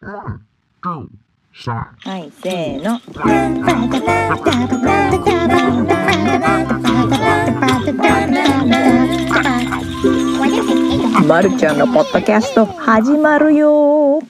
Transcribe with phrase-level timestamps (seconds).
[0.00, 0.40] は
[2.18, 3.00] い、せーの。
[11.26, 14.20] まるちゃんのポッドキャスト始まるよ。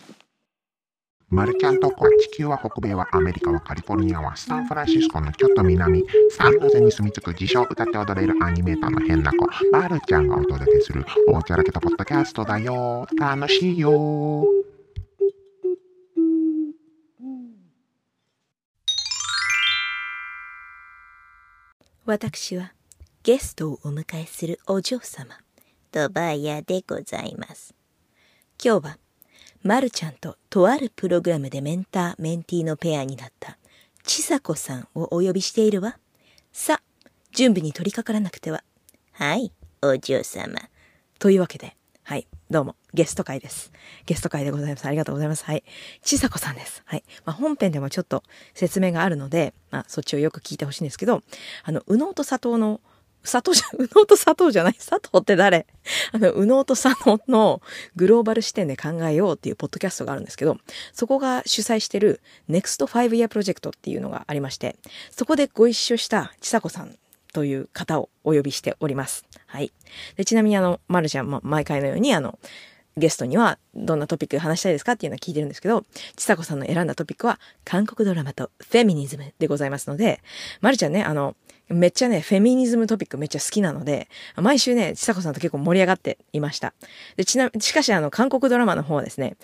[1.29, 9.46] マルちゃんとこは地球は北米はアメリカはカリフォルニアはサンフランシスコのちょっと南サンノゼに住み着く自称歌って踊れるアニメーターの変な子。
[9.71, 13.07] マルちゃんがお届けするおちゃらけたポッドキャストだよ。
[13.19, 14.46] 楽しいよ。
[22.08, 22.72] 私は
[23.22, 25.36] ゲストをお迎えするお嬢様
[25.93, 27.75] ドバイヤでございます
[28.64, 28.98] 今日は
[29.62, 33.58] まるちゃんととあるプログラムでメンター、メンティーのペアになった
[34.05, 35.98] ちさこさんをお呼びしているわ。
[36.50, 36.81] さ、
[37.33, 38.64] 準備に取り掛からなくては。
[39.12, 40.59] はい、お嬢様。
[41.19, 43.70] というわけで、はい、どうも、ゲスト会です。
[44.06, 44.84] ゲスト会でございます。
[44.86, 45.44] ありがとうございます。
[45.44, 45.62] はい。
[46.02, 46.83] ちさこさんです。
[46.84, 47.05] はい。
[47.25, 51.23] まあ、本編でもちょっと説明があるので、まあ、そっちをよく聞いてほしいんですけど、
[51.62, 52.81] あの、右脳と佐藤の
[53.23, 55.64] 佐藤じゃ、 右脳と佐藤じゃない佐藤って誰？
[56.11, 57.62] あの、右脳と佐藤の
[57.95, 60.58] グローバル視点で考えようっていうポッドキャストがあるんですけど、
[60.92, 62.20] そこが主催してる
[62.51, 64.75] Next 5 Year Project っていうのがありまして、
[65.12, 66.98] そこでご一緒したちさ子さん
[67.33, 69.25] という方をお呼びしております。
[69.47, 69.70] はい。
[70.17, 72.39] でちなみにあの、まるちゃんも毎回のようにあの、
[72.99, 75.85] ゲストにはどんなトピック話したいですかっていうのは聞いてるんですけど、
[76.17, 80.21] ちさ子さんの選んだトピックは韓国ドラマとフェミニズムでございますので、
[80.61, 81.37] まるちゃんね、あの、
[81.69, 86.73] めっちゃね、フェミニズムトピックめっちゃ好きなので、毎週ね、ちさ子さんと結構盛り上がっていました。
[87.17, 89.37] で、ちなみ、しかしあの、韓国ドラマの方はですね、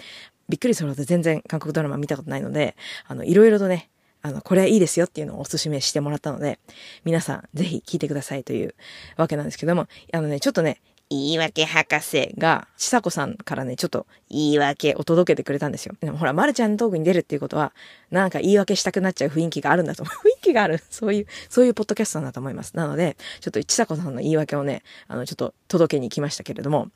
[0.48, 3.90] びっくりするほど全然韓国ドラマ見たことないので、あの、いろいろとね、
[4.22, 6.58] あの、これいいですよっていうのをお勧めしてもらったので、
[7.04, 8.74] 皆さんぜひ聞いてくださいという
[9.18, 10.80] わけなんですけども、あのね、ちょっとね、
[11.14, 15.94] 言い訳博士が、ちさ子さんからね、ちょっと言い訳を届けてくれたんですよ。
[16.00, 17.72] でもほら、まるちゃんのトークに出るっていうことは、
[18.10, 20.14] なんか言い訳したくなっちゃう雰囲気があるんだと思う。
[20.28, 20.82] 雰囲気がある。
[20.90, 22.76] そういう、そういうポッドキャストなんだと思います。
[22.76, 26.90] なので、ちょっとちさ子さんの言い訳をね、あの、ちょっと届けに来ましたけれども、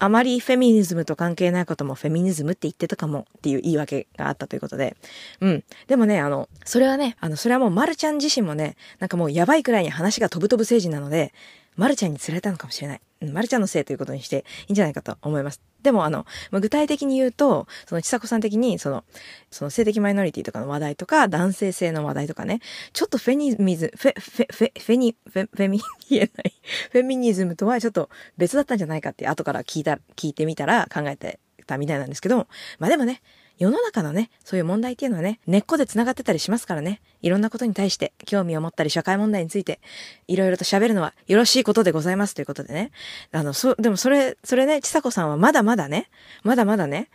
[0.00, 4.96] あまりフェミニズムと関係ないこともフェミニズムって言ってたかもっていう言い訳があったということで。
[5.40, 5.64] うん。
[5.88, 11.32] でもね、あの、それはね、あの、それはもうまるちゃん自身もね、なんかもうやばいくらいに話が飛ぶ飛ぶ政治なので、
[11.78, 13.00] まるちゃんに釣られたのかもしれない。
[13.32, 15.62] まるちゃんのせいということにしていいんじゃないかと思います。
[15.82, 19.04] でも、あの、具体的に言うと、その、ちさ子さん的に、その、
[19.50, 22.60] その性的マイノリティとかの話題とか、男性性の話題とかね、
[22.92, 25.80] ちょっとフェニミズ、フェ、フェ、フェ、フェニ、フェ、フェミ、
[26.10, 26.52] 言えない。
[26.90, 32.48] フェミニズムとはちょっと別だったんじゃないかって後から聞いた、聞いてみたら考えてたみたいなんですけど、
[32.80, 33.22] まあでもね、
[33.58, 39.80] 世の中のね、そういう問題っていうのはね、根っこで繋がってたりしますからね、いろんなことに対して興味を持ったり社会問題について、
[40.28, 42.92] いろいろと喋るのはよろしいことでございますということでね。
[43.32, 46.08] あの、そ、でもそれ、それね、ちさこさんはまだまだね、
[46.44, 47.08] まだまだね、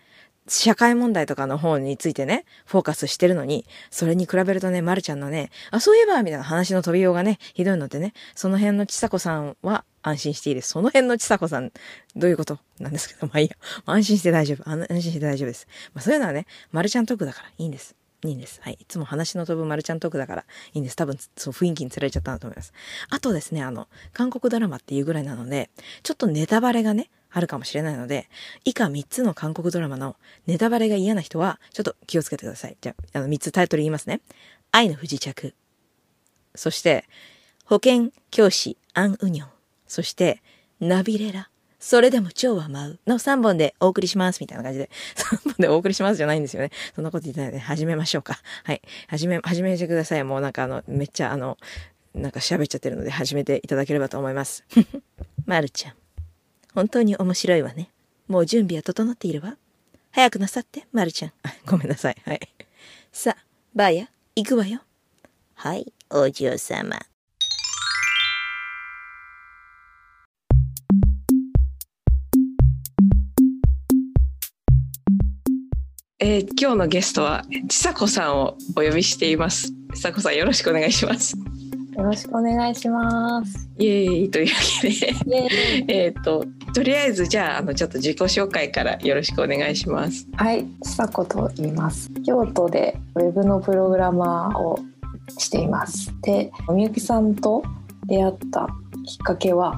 [0.48, 10.70] 社会問題とかの方についてね、フォーカスしてるのに、それに比べるとね、まるちゃんのね、あ、そういえば、みたいな話の飛びようがね、ひどいのでね、その辺のちさこさんは安心していいです。
[10.70, 11.72] その辺のちさこさん、
[12.16, 13.56] どういうことなんですけど、まあいいや。
[13.86, 14.70] 安心して大丈夫。
[14.70, 15.68] 安心して大丈夫です。
[15.94, 17.96] まあそういうのはね、まるちゃんトークだからいいんです。
[18.28, 18.62] いいんです。
[18.62, 18.78] はい。
[18.80, 20.96] いつも話の飛ぶマルちゃんトークだからいいんです。
[20.96, 22.74] 多分、そう雰囲気に釣られちゃったなと思います。
[23.10, 25.70] あとですね、あの、韓国ドラマっていうぐらいなので、
[26.04, 28.30] ちょっとネタバレがね、あるかもしれないので、
[28.64, 30.16] 以下3つの韓国ドラマの
[30.46, 32.78] ネタバレが嫌な人は、ちょっと気をつけてください。
[32.80, 34.22] じゃあ、あの、3つタイトル言いますね。
[34.72, 35.54] 愛の不時着。
[36.56, 37.06] そして、
[37.66, 39.53] 保健教師アン・ウニョン。
[39.94, 40.42] そして、
[40.80, 41.52] ナビレラ。
[41.80, 46.72] それでも蝶は舞うの3本でお送りしますみたいな感じで、 3本でお送りしますじゃないんですよね。
[46.96, 48.42] そんなこと言ってないで、始めましょうか。
[48.64, 48.82] はい。
[49.08, 50.24] 始め、始めてください。
[50.24, 51.60] もうなんかあの、めっちゃあの、
[52.16, 54.64] なんか喋っちゃってるので始めていただければと思います。
[55.46, 55.94] まるちゃん。
[56.74, 57.92] 本当に面白いわね。
[58.28, 59.58] もう準備は整っているわ。
[60.10, 61.34] 早くなさって、まるちゃん。
[61.68, 62.18] ごめんなさい。
[62.26, 62.40] はい。
[63.12, 64.82] さあ、ばあや、行くわよ。
[65.54, 67.00] はい、お嬢様。
[76.26, 79.74] えー、今日のゲストはちさこさんをお呼びしています。
[79.94, 81.36] ちさこさんよろしくお願いします。
[81.36, 83.70] よろしくお願いします。
[83.78, 84.90] イエーイというわけ
[85.90, 90.26] でえっととりあえずじゃああのちょっと自己紹介からよろしくお願いします。
[90.38, 92.10] はい、ちさこと言います。
[92.26, 94.80] 京都でウェブのプログラマーを
[95.38, 96.10] しています。
[96.22, 97.62] で、みゆきさんと
[98.08, 98.70] 出会った
[99.06, 99.76] きっかけは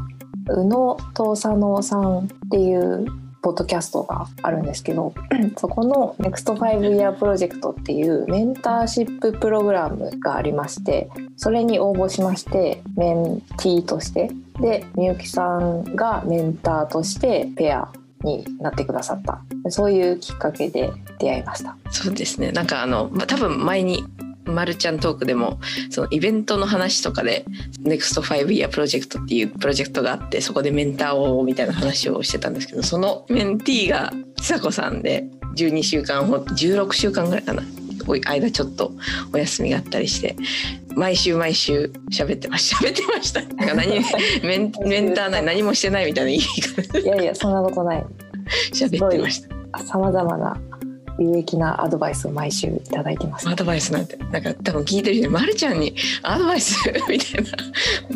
[0.50, 5.14] 宇野と佐野さんっていうポッドキャストがあるんですけど
[5.58, 17.88] そこの NEXT5 Year プロジェクトっていうメンターシッププログラムがありましてそれに応募しましてメンティーとしてでみゆきさんがメンターとしてペア
[18.24, 19.42] になってくださった。
[19.70, 21.78] そういうきっかけで出会いました。
[21.92, 22.52] そうですね。
[22.52, 24.04] なんかあの、まあ、多分前に
[24.46, 25.60] まるちゃんトークでも
[25.90, 27.46] そのイベントの話とかで
[27.84, 35.26] NEXT5 Year プロジェクトっていうプロジェクトがあってそこでメンターをみたいな話をしてたんですけどそのメンティーが久子さんで
[35.56, 37.64] 12週間ほ16週間ぐらいかな
[38.08, 38.92] 間ちょっと
[39.34, 40.36] お休みがあったりして
[40.96, 42.78] 毎週毎週喋ってました。
[42.88, 44.00] 喋ってましたなんか何
[44.44, 47.00] メンメンターな何もしてないみたいな言い方。
[47.00, 48.06] いやいやそんなことない。
[48.74, 49.80] 喋ってました。
[49.80, 50.58] さまざまな
[51.20, 57.44] 有益なアドバイスを毎週いただいてますアドバイスなんてなんか多分聞いてる人まるちゃんにアドバイスみたい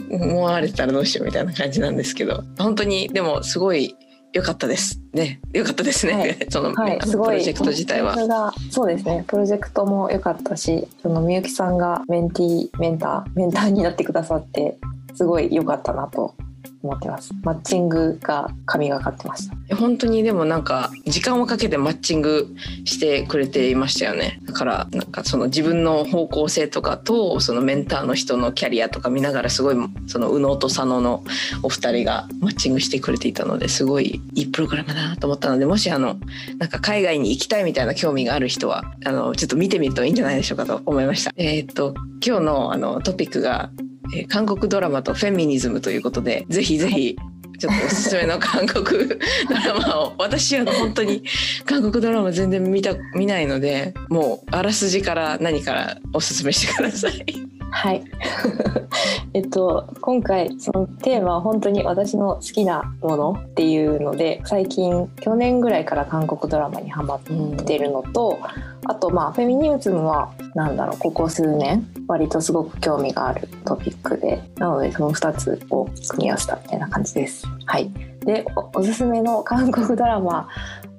[0.10, 3.96] な 思われてたらどうしようみたいな感じなんですけど本当にでもすごい
[4.32, 5.42] 良かったですね。
[5.54, 6.14] 良かったですね。
[6.14, 8.54] はい、 その、はい、すごいプロジェクト自体は。
[8.70, 9.24] そうですね。
[9.26, 14.78] プロジェクトも良かったし、そのみゆきさんがメンティーメンターメンターになってくださって
[15.16, 16.36] すごい良かったなと
[16.82, 17.32] 思ってます。
[17.44, 19.76] マッチングが神がかってました。
[19.76, 22.48] 本当にでもなんか時間をかけてマッチング
[22.86, 24.40] してくれていましたよね。
[24.46, 29.76] だからなんかその自分の方向性とかとそのメンターの人のキャリアとか見ながらすごい
[30.08, 31.24] その右脳と左脳の
[31.64, 36.18] お二人がマッチングしてくれていたのですごいいいプログラムだなと思ったのでもしあの
[36.58, 41.32] なんか海外に行きたいみたいな興味がある人はあのちょっと見てみるといいんじゃないでしょうかと思いました。
[41.36, 41.94] えっ、と
[42.26, 43.70] 今日のあのトピックが
[44.16, 47.18] えー、韓国ドラマとフェミニズムということでぜひぜひ
[47.60, 49.08] ちょっとおすすめの韓国
[49.50, 51.24] ドラマを私は本当に
[51.66, 57.59] 韓国ドラマ全然見た見ないのでもうあらすじから何からおすすめしてください。
[57.72, 58.04] はい。
[59.34, 68.40] えっと今回そのテーマは本当に私の好きなものっていうので最近去年ぐらいから韓国ドラマにハマってるのと、
[68.84, 77.46] うん、あとまあフェミニズムはなんだろうここ数年割とすごく興味があるトピックでなのでその2つを組み合わせたみたいな感じです。
[77.66, 77.92] はい、
[78.26, 80.48] でおすすめの 韓国ドラマ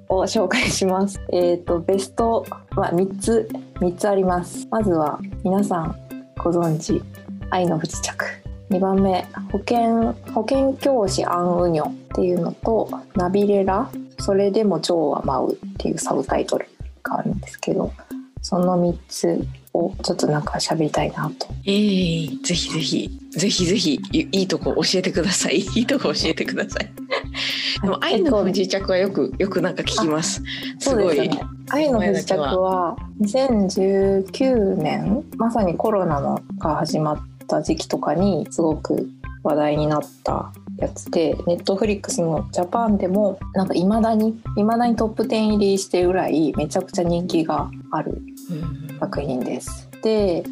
[0.07, 1.19] を紹介します。
[1.33, 2.45] えっ、ー、とベスト
[2.75, 3.49] は3つ
[3.81, 4.67] 3つあります。
[4.71, 6.10] まずは皆さん
[6.43, 7.01] ご存知
[7.51, 8.25] 愛の不時着
[8.71, 16.67] 2番目保険保険教師アン・ウニョっていうのとナビレラそれでも蝶は舞うっていうサブタイトル
[17.03, 17.91] があるんですけど
[18.41, 21.47] その3つをちょっとなんか喋りたいなと。
[21.65, 25.59] えー、ぜひぜひぜひぜひいいとこ教えてください。
[25.59, 26.91] いいとこ教えてください。
[27.81, 30.43] でも愛の不時着はよくよくなんか聞きます。
[30.79, 31.29] すごい。
[31.29, 31.39] ね、
[31.69, 37.17] 愛の不時着は2019年まさにコロナのが始まっ
[37.47, 39.09] た時期とかにすごく
[39.43, 48.21] 話題になったやつでネットフリックスのジャパンでもなんかいまだにいまだにトップ10入りしてるぐらいめちゃくちゃ人気がある
[48.99, 49.89] 作品です。
[50.03, 50.43] で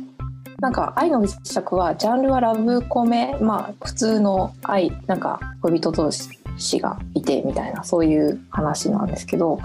[0.59, 6.38] なんか愛の不時着はジャンルはラブコメまあ普通の愛なんか恋人同士
[6.79, 9.59] がいてみたいなそういう話なんですけど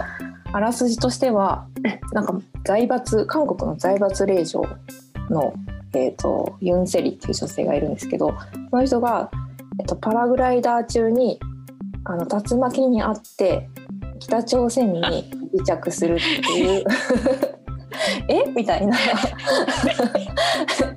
[0.52, 1.66] あらすじとしては
[2.12, 4.64] なんか財閥韓国の財閥令嬢
[5.30, 5.52] の、
[5.94, 8.34] えーと、ユン・セリっていう女性がいるんですけど
[8.70, 9.30] その人が、
[9.80, 11.40] えーと、パラグライダー中に
[12.04, 13.68] あの竜巻にあって
[14.20, 16.84] 北朝鮮に離着するっていう
[18.28, 18.44] え？
[18.54, 18.96] みたいな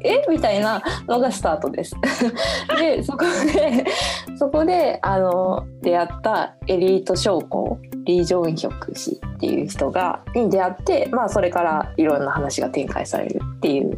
[0.01, 0.25] え？
[0.29, 1.95] みたいなのがスタートです。
[2.79, 3.85] でそこで
[4.37, 13.97] そこであの出会ったエリート将校リー・ジョンヒョク氏っていう人がに出会って、まあ、それからいろんな話が展開されるっていう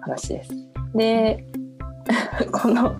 [0.00, 0.50] 話です。
[0.94, 1.44] で
[2.52, 2.94] この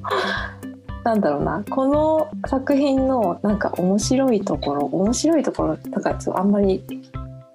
[1.04, 6.82] なんだろうなこの作品のなんか面白いところ面白いところなんかあんまり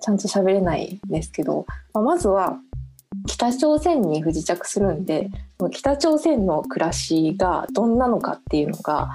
[0.02, 2.58] ちゃんと喋れないですけど、まあ、まずは
[3.28, 5.30] 北朝鮮に不時着するんで
[5.72, 9.10] 北朝鮮の暮らしがどんなのかっていうのが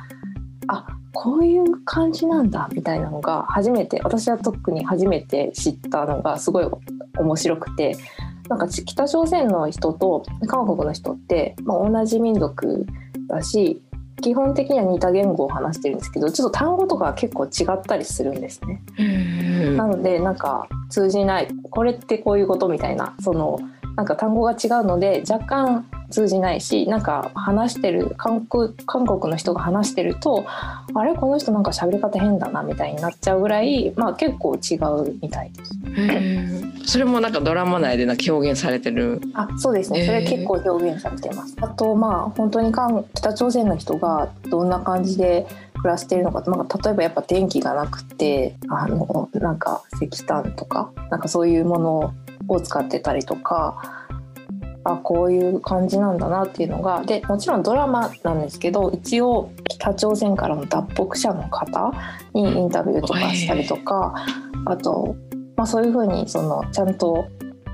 [0.67, 6.69] あこういう感じなんだみたいなのが初めて私は特に初めて知ったのがすごい
[7.19, 7.97] 面白くて
[8.49, 12.85] なんか北朝鮮の人と韓国の人って、まあ、同じ民族
[13.29, 13.81] だし
[14.23, 18.83] 基本的には似た言語を話してるんですけどちょっと単語とか結構違ったりするんですね。
[19.77, 23.59] なのでなんか通じないこれってこういうことみたいなその
[23.97, 36.93] なんか単語が違うので若干通じないしなんか話してる韓国韓国の人が話してるとあれこの人なんか喋り方変だなみたいになっちゃうぐらい、まあ、結構違うみたいです。
[36.93, 41.57] それもなんかドラマ内でなんか表現されてるあそうですねそれ結構表現されてます。
[41.61, 42.73] あとまあ本当に
[43.15, 45.47] 北朝鮮の人がどんな感じで
[45.85, 52.15] 暮らしているのか、まあ、例えばやっぱ電気がなくてあのなんか石炭とかなんかそういうもの
[52.49, 54.05] を使ってたりとか
[54.85, 61.93] あこういう感じなんだなっていうのがでもちろんドラマなんですけど一応北朝鮮からの脱北者の方
[62.35, 64.15] にインタビューとかしたりとか、
[64.67, 65.17] あと、
[65.57, 67.29] まあ、そういうふうにそのちゃんと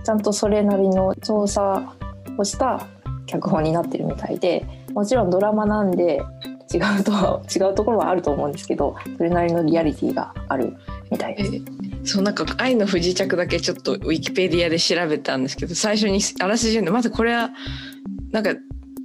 [0.04, 1.94] ちゃんとそれなりの調査
[2.38, 2.86] をした
[3.26, 6.22] 脚本になってるみたいでもちろんドラマなんで
[6.72, 10.76] 違うと違うところはあると思うんですけどそれなりのリアリティがある
[11.10, 11.79] みたいです。
[12.04, 17.50] そうなんか「愛の不時着」だけちょっとウィキペディアで調べたんですけど最初にあらすじ読んでまずこれは
[18.30, 18.54] なんか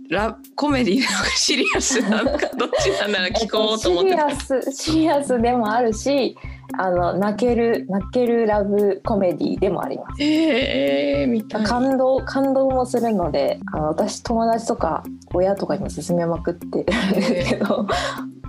[0.09, 6.37] ラコメディなのかシリアスなのかどっちなんだろう聞こうと思ってシリアスシリアスでもあるし
[6.77, 10.23] あの泣ける泣けるラブコメディでもあります。
[10.23, 11.63] えー、みたい。
[11.63, 17.87] 感動感動もするのであの私友達とか親とかにも勧めまくってるんですけど、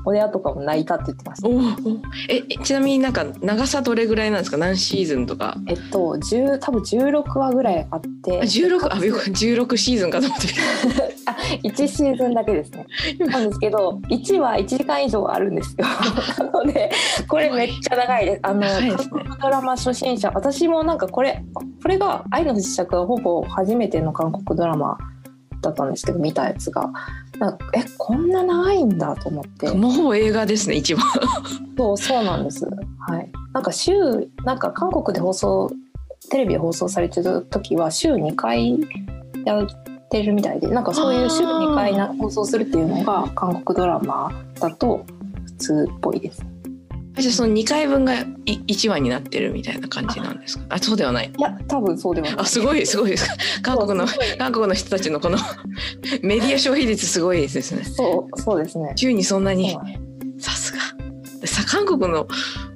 [0.07, 1.49] 親とかも泣いたって言ってました。
[2.29, 10.47] えちなみになんか長さどれぐらいなんですか何シーズンとかえっと10多分16話ぐらいあってあ16あよく16シーズンかと思って
[11.27, 12.87] あ1シーズンだけですね。
[13.19, 15.85] なんですけど1話1時間以上あるんですよ。
[16.39, 16.91] なので
[17.27, 18.41] これめっちゃ長いです。
[18.45, 21.45] あのね韓国ドラマ初心者私もなんかこれ
[21.83, 24.97] これが「愛の不時着」がほぼ初めての韓国ドラマ
[25.67, 26.91] だったんですけど見たやつが。
[27.39, 31.05] なんかえこんな長いんだと思ってもう映画ですね一番
[31.77, 32.65] そうそうなんです。
[32.65, 33.31] はい。
[33.53, 33.93] なんか週
[34.45, 35.71] なんか韓国で放送
[36.31, 38.81] テレビで放送されてる時は週2回
[39.45, 39.67] やっ
[40.11, 45.05] てるみたいで、なんかそういう週2回な放送するっていうのが韓国ドラマだと
[45.45, 46.43] 普通っぽいです。
[47.19, 48.27] じゃあその2回分がい
[48.67, 50.65] 1話になってるみたいな感じなんですか？
[50.69, 51.33] あそうではない。
[51.37, 52.37] いや多分そうではない。
[52.39, 53.11] あすごいすごい。
[53.11, 53.29] です
[53.63, 54.07] 韓国の
[54.39, 55.39] 韓国の人たちのこの
[56.23, 57.85] メディア消費率すごいですね。
[57.85, 58.93] そうそうですね。
[58.97, 59.77] 週にそんなに。
[60.39, 60.79] さすが。
[61.47, 62.27] さ韓国の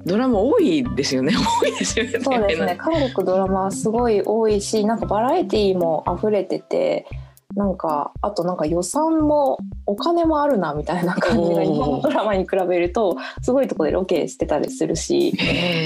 [0.05, 1.33] ドラマ多いですよね。
[1.61, 2.19] 多いですよね。
[2.23, 2.75] そうですね。
[2.79, 7.05] 韓国ドラマすごい多いし、なんかバラエティーも溢れてて。
[7.55, 15.33] なんかあとなんか予算もお金もあるなみたいな感じが日本のドラマに比べるとすごいところでロケしてたりするし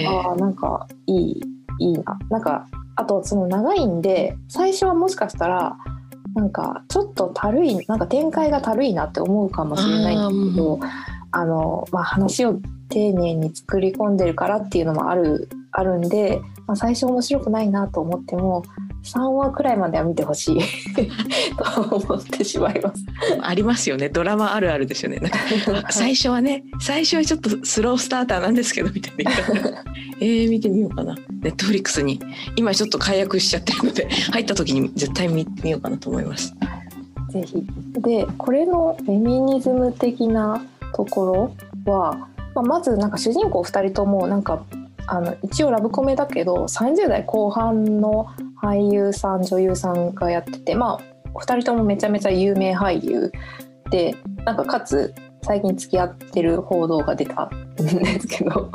[0.07, 1.41] あなんかいい
[1.79, 2.17] いいな。
[2.29, 5.77] なんかあとその長いんで最初はもしかしたら
[6.35, 10.79] なんかちょっとたるいなんか展開がたるいなって思うかもしれないんですけど
[11.31, 18.63] あの、まあ、話を丁寧に作り込んでるからっていうのもあるあるんで、まあ、最初面白くないなと思っても
[19.03, 20.59] 3話くらいまでは見てほしい。
[21.75, 23.05] と思ってしまいます。
[23.41, 24.09] ありますよね。
[24.09, 25.21] ドラマあるあるですよね。
[25.91, 29.31] 最初はね最初はちょっとスロースターターなんですけどみたいな
[30.21, 31.15] えー、見てみようかな。
[31.41, 32.19] ネットフリックスに。
[32.55, 36.55] 今ちょっと解約しちゃってるので入った時に絶対見見ようかなと思います。
[37.29, 37.63] ぜひ。
[37.99, 40.63] でこれのフェミニズム的な
[40.93, 41.53] とこ
[41.85, 44.65] ろは、まあ、まずなんか主人公2人ともなんか
[45.07, 48.27] あの一応ラブコメだけど30代後半の
[48.59, 50.99] 俳優さん女優さんがやっててま
[51.33, 53.31] あ2人ともめちゃめちゃ有名俳優
[53.91, 58.71] でなんかかつ最近付き合ってる報道が出たんですけど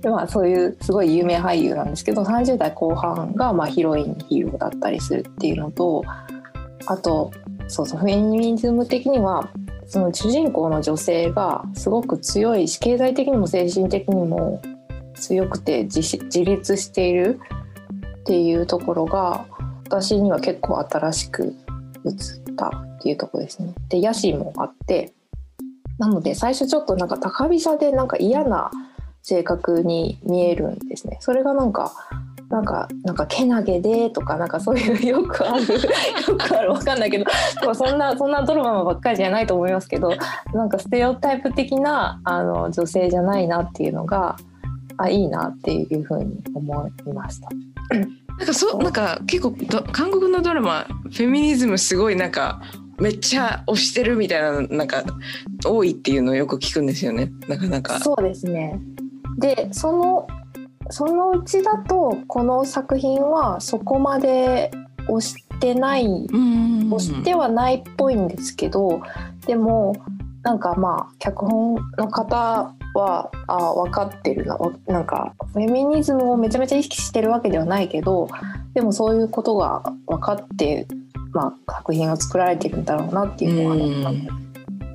[0.00, 6.04] で、 まあ、そういうすごい有名俳優なんですけど30代後半がまあヒロインヒーローだったりするっていうのと
[6.86, 7.32] あと
[7.66, 9.48] そうそうフェミニズム的には
[9.86, 14.62] その主人公の女性がすごく強いし経済的にも精神的にも
[15.14, 17.40] 強くて自自立している
[18.20, 19.46] っていうところが
[19.84, 21.54] 私には結構新しく
[22.04, 23.74] 映ったっていうとこですね。
[23.88, 25.12] で野心もあって
[25.98, 28.70] なので最初ちょっとなんか高飛車でなんか嫌な
[29.22, 31.18] 性格に見えるんですね。
[31.20, 31.92] それがなんか
[32.50, 35.62] なんかなんかけなげでとかなんかそういうよくある
[36.28, 37.24] よくあるわかんないけど
[37.60, 40.10] でもそんなそんなドラマばっかりじゃないと思いますけど
[40.52, 44.36] なんかステレオタイプ的なあの女性じゃないなっていうのが
[44.96, 47.48] あいいなっていうふうに思いました。
[48.38, 52.60] なんかそうなんか結構ど韓国のドラマフェミニズムすごいなんか
[52.98, 55.04] めっちゃ推してるみたいななんか
[55.64, 57.30] 多いっていうのをよく聞くんですよね。
[57.48, 57.98] なかなか。
[58.00, 58.78] そうですね。
[59.38, 60.26] でその
[60.90, 64.70] そのうちだとこの作品はそこまで
[65.08, 66.92] 推してないうん。
[66.92, 69.02] 押してはないっぽいんですけど、
[69.46, 69.96] でも
[70.42, 74.56] なんかまあ脚本の方はあ分かってるな。
[74.56, 78.28] わなんかフェミニズムをめちゃめちゃ意識してるわけではないけど
[78.74, 80.86] でもそういうことが分かって、
[81.32, 84.12] まあ、作品を作られてるんだろうなっていうのは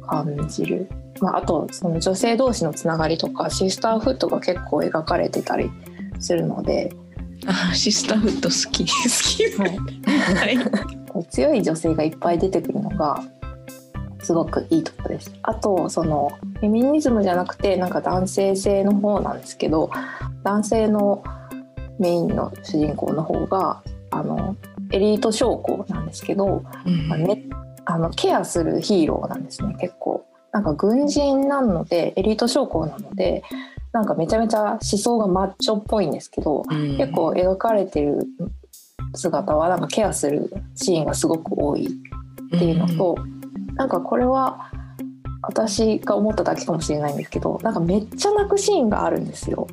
[0.07, 0.89] 感じる。
[1.21, 5.71] まあ、あとその女性同士のつながりとかシスターフットが結構描かれてたり
[6.19, 6.93] するので、
[7.45, 8.85] あシスターフット好き。
[8.85, 9.43] 好き。
[9.57, 11.25] はい、はい。
[11.29, 13.23] 強い女性がいっぱい出てくるのが
[14.21, 15.33] すごくいいところです。
[15.43, 19.89] あとそのフェミニズムじゃなくてなんか男性性の方なんですけど
[20.43, 21.23] 男性の
[21.97, 24.55] メインの主人公の方があの
[24.91, 27.07] エリート将校なんですけど、うん。
[27.07, 27.43] まあね、
[27.85, 29.75] あのケアするヒーローなんですね。
[29.79, 33.43] 結構なんか軍人なのでエリート将校なので
[33.91, 36.97] なんかめちゃめちゃ思想がマッチョっぽいんですけど、うん。
[36.97, 38.27] 結構描かれてる
[39.15, 43.15] 姿はなんかケアするシーンがすごく多いっていうのと、
[43.73, 44.71] なんかこれは
[45.41, 49.67] 私が思っただけかもしれないんですけどなんかめっちゃ泣くシーンがあるんですよ。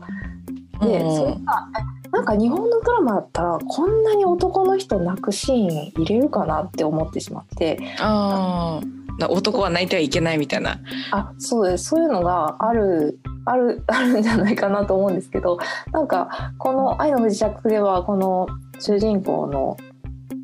[0.80, 1.16] でうん。
[1.16, 1.68] それが
[2.12, 10.78] なんか日本のドラマだったらこんなに男の人泣くシーン入れるかなって思ってしまってああだ男は泣いてはいけないみたいな。
[11.10, 11.86] あそうです。
[11.86, 15.58] そういうのがあるある あるんじゃないかなと思うんですけど
[15.92, 18.46] なんかこの「愛の不時着」ではこの
[18.78, 19.76] 主人公の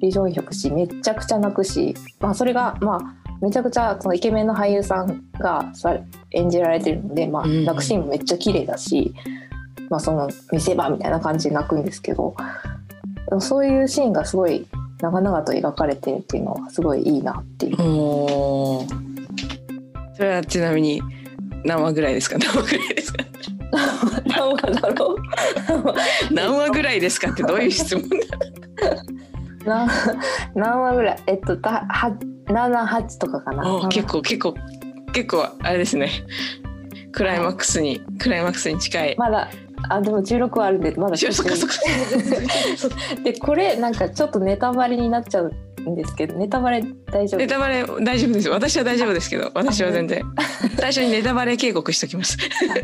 [0.01, 3.01] リ・ジョンヒョク氏めちゃくちゃ泣くし、まあ、それがまあ
[3.41, 5.97] めちゃくちゃそのイケメンの俳優さんがさ
[6.31, 9.13] 演じられてるので、まあ、うん泣くシーンもめっちゃ綺麗だし、
[9.91, 12.35] まあ、その見せ場みたいな感じで泣くんですけど
[13.41, 14.67] そういうシーンがすごい
[15.03, 17.77] 長々と描かれてるっていうのはすごいいいなっていう。
[17.77, 18.87] そ
[20.23, 21.03] れはちなみに
[21.65, 22.39] 何話ぐらいですか？
[22.39, 23.25] 何話ぐらいですか？
[24.27, 25.17] 何話だろう？
[26.35, 28.05] 何話ぐらいですかってどういう質問
[29.65, 29.89] な
[30.55, 31.19] 何話ぐらい？
[31.27, 32.13] えっとたは
[32.47, 33.75] 78とかかな。
[33.77, 34.55] お結構結構
[35.13, 36.11] 結構あれですね。
[37.13, 39.17] クライマックスにクライマックスに近い。
[39.19, 39.49] まだ
[39.89, 41.17] あでも16話あるんでまだ
[43.25, 47.41] でこれなんかちょっとネタバレになっちゃうんですけどネタバレ大丈夫？
[47.41, 48.49] ネタバレ大丈夫です。
[48.49, 50.23] 私は大丈夫ですけど私は全然。
[50.77, 52.37] 最初にネタバレ警告しときます。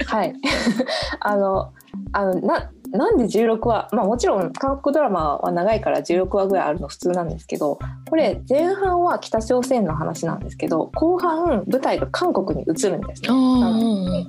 [0.06, 0.34] はい。
[1.20, 1.72] あの
[2.12, 7.78] あのななんで16話まあもちろん韓国ドラマは長いから16話ぐらいあるの普通なんですけど
[8.08, 13.28] これ前半は北朝鮮の話なんですけど後半舞台が韓国に移るんですね。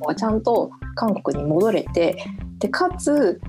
[0.02, 2.18] はちゃんと韓国に戻れて
[2.58, 3.40] でかつ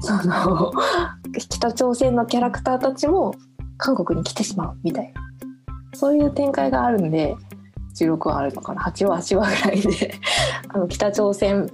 [0.00, 0.72] その
[1.38, 3.34] 北朝鮮のキャラクターたちも
[3.76, 5.28] 韓国に来てしまうみたいな。
[5.94, 7.34] そういう展開があるんで
[7.98, 8.82] 16話あるのかな。
[8.82, 10.14] 8話8話ぐらいで。
[10.68, 11.70] あの北朝鮮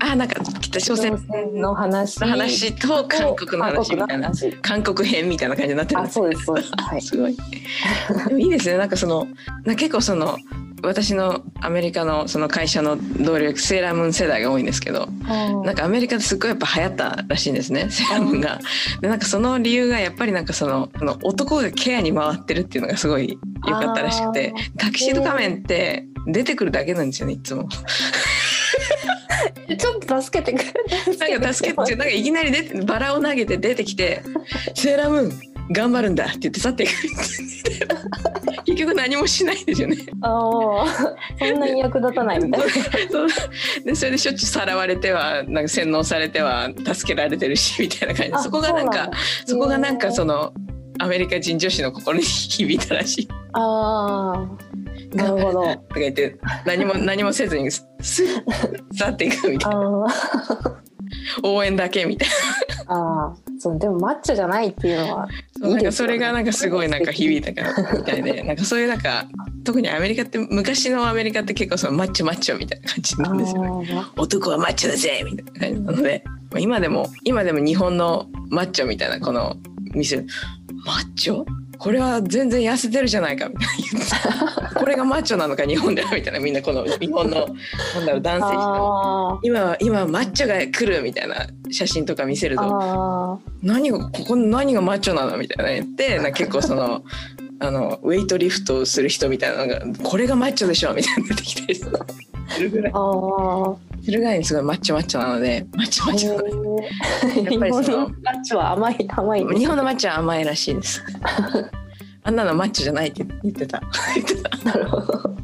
[0.00, 1.18] あなんか北朝鮮
[1.54, 7.36] の話と韓国の話みたいな韓国編みたいな感じになってるんあそうですそうですはい すごい。
[8.28, 8.78] でもいいですね。
[8.78, 9.26] なんかその、
[9.64, 10.38] な結構その、
[10.82, 15.08] 私のアメリカのその会社の同僚セーラームーン世代が多いんですけど
[15.64, 18.60] なんかアメリカですっごいやっぱ流行ったらしいんですねセーラームーンが。
[19.00, 27.68] でなんかその理由がやっぱりなんかそのその男がケアに回ってるっていうのがすごい良かったらしくてタキシード仮面って出てくるだけなんですよねいつも。
[29.76, 34.22] ちょっと助けてくれなんか助けてなんかいきなり出てバラを投げて出てきて
[34.74, 36.92] 「セーラームーン頑張るんだ」って言って去っていく
[38.64, 39.96] 結局何もしないんですよね。
[40.22, 42.66] ああそんなに役立たないみたいな。
[43.84, 48.30] でそれでしょっちゅうさらわれてはなんか洗脳されては助けられてるしみたいな感じ。
[48.30, 49.10] であそこがなんか
[49.46, 50.52] そこがなんかその
[50.98, 53.28] アメリカ人女子の心に響いたらしい。
[53.54, 54.48] ああ
[55.14, 55.62] なるほど。
[55.88, 58.42] とか言って何も何もせずにスッ
[58.94, 60.06] 去っていくみたいな。
[60.06, 60.80] あ
[61.42, 62.34] 応援だけみたいな。
[62.94, 65.28] あああそうでもマッチョじゃないっていうのは
[65.60, 69.26] そうなんかそれがなんかすごいなんか響いたからみたいで なんかそういうなんか
[69.64, 73.88] 特にアメリカって昔のアメリカって結構そのマッチョマッチョみたいな感じなんですよね。
[73.94, 79.56] あ男はマッチョだぜみたいな感じなので、まあ今でも今でも日本のマッチョみたいなこの
[79.94, 80.24] 店。
[80.86, 81.44] マッチョ？
[81.80, 83.66] これは全然痩せてるじゃないかみたい
[84.64, 84.70] な。
[84.74, 87.46] これがマッチョなのか日本ではみたいなみんなこの日本の
[87.94, 97.02] なんだろう男性今は今マッチョが来るみたいな写真とか見せるとあ何がここ何がマッチョなのみたいな言ってな結構その
[97.62, 101.84] あのウェイトリフトをする人みたいなのがこれがマッチョでしょみたいなの出てきたりす
[102.58, 102.70] る。
[102.70, 106.82] ぐらいああするぐらいにすごいマッチョマッチョなのでマッチョマッチョなので
[107.52, 111.02] やっぱりその日本のマッチョは甘い甘い日本のマッチョは甘いらしいです
[112.22, 113.82] あんなのマッチョじゃないって言ってた
[114.14, 115.40] 言ってたなるほど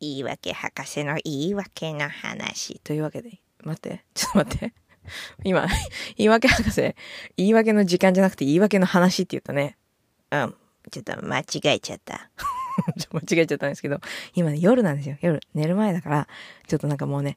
[0.00, 2.80] 言い訳博士の言い訳の話。
[2.84, 4.74] というわけで、待って、ちょっと待って。
[5.42, 5.66] 今、
[6.16, 6.94] 言い訳博士、
[7.36, 9.76] 言い訳の時間じゃなくて言い訳の話って言ったね。
[10.30, 10.54] うん。
[10.90, 12.30] ちょっと間違えちゃった。
[12.98, 14.00] ちょ間違えちゃったんですけど、
[14.34, 15.16] 今ね、夜なんですよ。
[15.20, 16.28] 夜、寝る前だから、
[16.66, 17.36] ちょっとなんかもうね、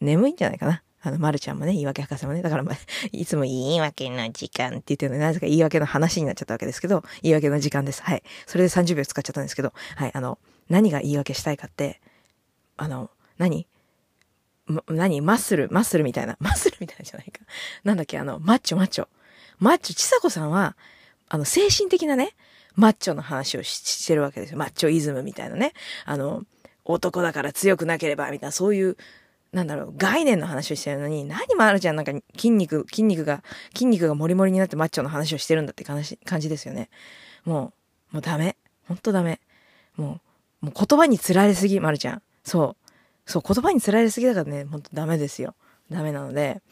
[0.00, 0.82] 眠いんじゃないかな。
[1.04, 2.42] あの、まるちゃんもね、言い訳博士もね。
[2.42, 2.76] だから、まあ、
[3.10, 8.02] いつも言い訳の時間って言ってるので、なぜか言い訳の話になっちゃったわけですけど、言い訳の時間です。
[8.02, 8.22] はい。
[8.46, 10.10] それで30秒使っちゃったんですけど、はい。
[10.14, 12.00] あの、何が言い訳したいかって、
[12.76, 13.66] あの、何？
[14.66, 15.20] ま、何？
[15.20, 16.36] マッスル、マッスルみたいな。
[16.38, 17.40] マッスルみたいなじゃないか。
[17.82, 19.08] なんだっけ、あの、マッチョ、マッチョ。
[19.58, 20.76] マッチョ、ちさ子さんは、
[21.28, 22.34] あの、精神的なね、
[22.74, 24.58] マッチョの話をししてるわけですよ。
[24.58, 25.72] マッチョイズムみたいなね。
[26.04, 26.42] あの、
[26.84, 28.96] 男だから強くなければ、みたいな、そういう、
[29.52, 33.42] なんだろう、概念の話をしてるのに、何まるちゃんなんか筋肉、筋肉が、
[33.74, 36.88] 筋肉がモリモリになってマッチョの話をしてるんだって感じ感じですよね。
[37.44, 37.72] も
[38.12, 38.56] う、もうダメ。
[38.88, 39.40] ほんとダメ。
[39.96, 40.20] も
[40.62, 42.22] う、もう言葉につられすぎ、まるちゃん。
[42.44, 43.30] そう。
[43.30, 45.54] そう、言葉につられすぎだからね、ほんとダメですよ。
[45.90, 46.62] ダメなので、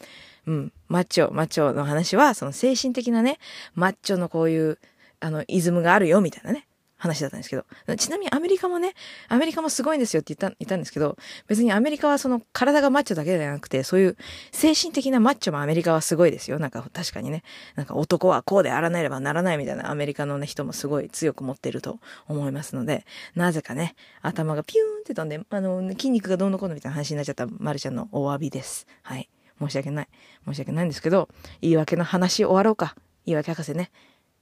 [0.47, 3.37] うん、マッチョ、マッチョの話は、その精神的なね、
[3.75, 4.79] マッチョのこういう、
[5.21, 7.65] あの、イズムがあるよ、みたいなね、話だったんですけど。
[7.95, 8.93] ちなみにアメリカもね、
[9.27, 14.17] アメリカもすごいんですよって言った、言ったんですけど、別にアメリカはその体がマッチョだけじゃなくて、そういう
[14.51, 16.59] 精神的なマッチョもアメリカはすごいですよ。
[16.59, 17.43] なんか確かにね、
[17.75, 23.05] なんか男はこうであらなければならないみたいなアメリカのね、人もすごい強く持ってると思いますので、
[23.35, 28.85] なぜかね、頭がピューンって飛んで、あの、筋肉がどうのこうのみたいな話になっちゃったまるちゃんのお詫びです。
[29.01, 29.29] はい。
[29.59, 30.07] 申し訳ない。
[30.45, 31.29] 申し訳ないんですけど、
[31.61, 32.95] 言い訳の話終わろうか。
[33.25, 33.91] 言い訳博士ね。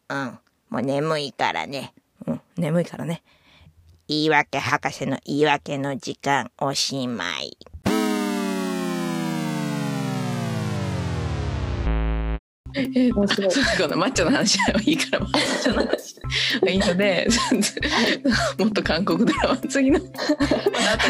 [0.10, 0.40] うん。
[0.70, 1.94] もう眠いからね。
[2.28, 3.24] うん、眠いからね。
[4.08, 7.58] 言い訳博士の言い訳の時間おしまい。
[12.76, 13.52] え面白い。
[13.82, 16.20] このマッチョの話はいいからマッチョの話。
[16.62, 17.28] はいいので
[18.60, 20.00] もっと韓国ドラマ次の。
[20.00, 20.06] は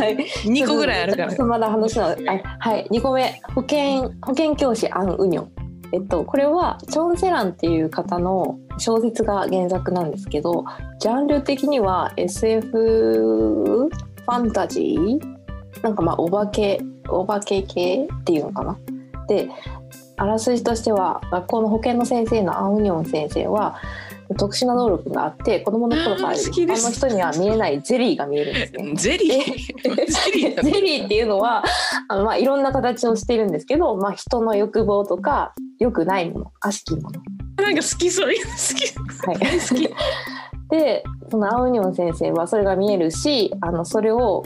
[0.07, 0.15] い。
[0.45, 1.45] 2個ぐらいあるから。
[1.45, 2.15] まだ話のあ
[2.59, 2.87] はい。
[2.89, 3.41] 2個目。
[3.53, 10.65] 保険保険教師アン・ウニョンえっとこれはチョン・セランっていう方の小説が原作なんですけど
[10.99, 15.19] ジャンル的には SF ファンタジー
[15.81, 18.77] なんかまあお化けお化け系っていうのかな。
[19.27, 19.49] で
[20.17, 23.79] あらすじとしては学校の保健の先生のアン・ウニョン先生は
[24.37, 28.93] 特殊な能力があって子供の頃からあの人には見えないゼリーが見えるんですね。
[28.95, 29.43] ゼリー？
[29.83, 31.63] ゼリーなの ゼリーっていうのは
[32.07, 37.21] あの、まあ、いろんな形をしているんですけど、まあ、人の欲望とか良くないもの悪しきもの。
[37.57, 38.31] なんか好きそう。
[38.31, 38.41] い。
[38.41, 39.27] うの好き。
[39.27, 39.89] はい、好き。
[40.69, 44.43] でそのアウニョン先生はそれが見えるしあのそれを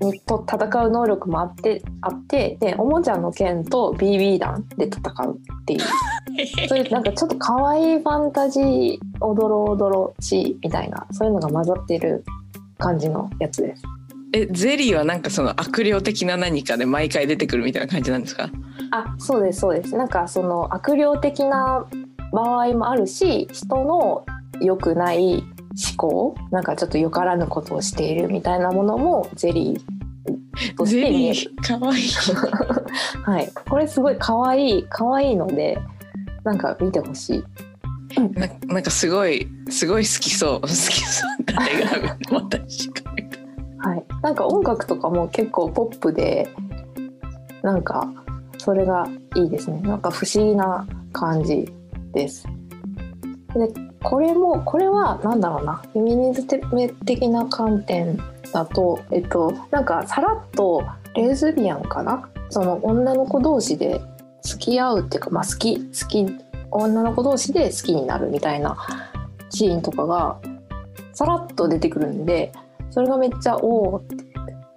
[0.00, 5.80] にと戦う能力もあってあってでおもちゃの剣と BB 弾で戦うっていう。
[6.68, 12.24] そういうなんかちょっと可愛いファンタジーおどろおどろしいみたいなそういうのが混ざってる
[12.78, 13.82] 感じのやつです。
[14.34, 18.50] えゼリーはなんかその悪霊的な何かで毎回出てくるみたいな感じなんですか？
[18.90, 19.96] あそうですそうです。
[19.96, 21.86] なんかその悪霊的な
[22.32, 24.26] 場合もあるし人の
[24.60, 31.40] 良くない思考なんかちょっとよからぬことをしているみたいなものもゼリーとしゼて見える。
[31.40, 32.00] リーかわい。
[32.00, 32.04] い
[33.24, 33.52] はい。
[33.68, 35.78] これすごい可愛い可愛いので
[36.44, 37.44] なんか見てほしい。
[38.34, 40.72] ななんかすごいすごい好きそう好き
[41.04, 42.94] そう誰が私が
[43.84, 44.04] はい。
[44.22, 46.48] なんか音楽とかも結構ポップで
[47.62, 48.10] なんか
[48.56, 49.80] それがいいですね。
[49.82, 51.70] なんか不思議な感じ
[52.12, 52.46] です。
[53.54, 53.68] で
[54.02, 55.82] これもこれはなんだろうな。
[55.92, 56.42] フェミニズ
[56.72, 58.18] ム的な観点
[58.52, 60.82] だとえっとなんかさらっと
[61.14, 62.28] レズビアンかな？
[62.48, 64.00] その女の子同士で
[64.42, 66.26] 付き合うっていうかまあ好き好き
[66.70, 68.76] 女の子同士で好きになるみたいな
[69.50, 70.40] シーンとかが
[71.12, 72.52] さらっと出てくるんで
[72.94, 74.14] それがめっちゃおおって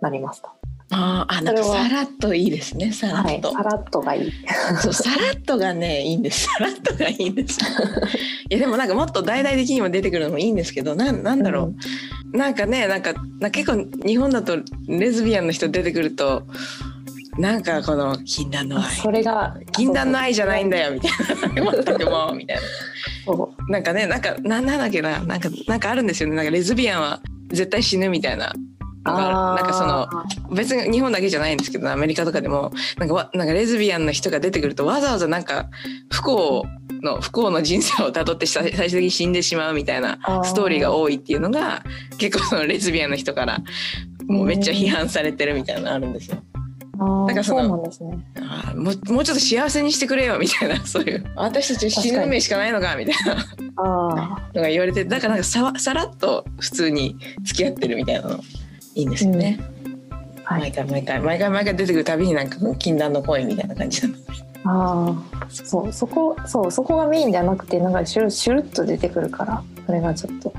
[0.01, 0.51] なりました。
[0.89, 4.32] あーあなんかさらっといいですねさらはい、っと、さらっとがいい。
[4.82, 6.45] そうさらっとがねいいんです。
[6.45, 7.60] さらっとがいいんです
[8.49, 11.73] いやでもなんかもっと大々的にも出てくるのもいいんですけどなんなんだろ
[12.34, 16.41] う、なんかねなんかなんか結構日本だとレズビアンの人出てくると
[17.38, 21.12] なんかこの禁断の愛それが禁断の愛じゃないんだよみたい
[21.63, 21.71] な。
[21.84, 22.63] 全くもうみたいな。
[23.69, 25.19] なんかねなんかなんなんだっけな。
[25.19, 26.36] なんかなんかあるんですよね。
[26.36, 28.53] なんかレズビアンは絶対死ぬみたいな
[29.03, 30.07] なんかその
[30.53, 35.69] 別に日本だけじゃないんですけどアメリカとかでもなんかわなんかレズビアンの人が出てくるとわざわざなんか
[36.12, 36.65] 不幸
[37.01, 41.83] の不幸の人生をたどって最 最終的に死んでしまうみたいなストーリーが多いっていうのが
[42.17, 43.60] 結構そのレズビアンの人から
[44.27, 46.38] もうめっちゃ批判されてるみたいなのあるんですよ。
[46.97, 48.19] なんかそのそうなんですね。
[48.38, 53.45] あーもうもうちょっと幸せにしてくれよみたいな そういう私たち死ぬ目しかないのかみたいな
[53.77, 58.39] あのが言われてだからなんかさわさらっと普通に付き合ってるみたいなの
[58.95, 59.60] いいんですよね。
[60.45, 60.62] あ、はい。
[60.62, 64.15] 毎回毎回毎回毎回出てくるたびになんか禁断の恋みたいな感じなの。
[64.69, 70.51] ああ、そう、そこ、そう、そこがメインじゃなくて、なんかシュルシュルっと出てくるから、それがちょっと。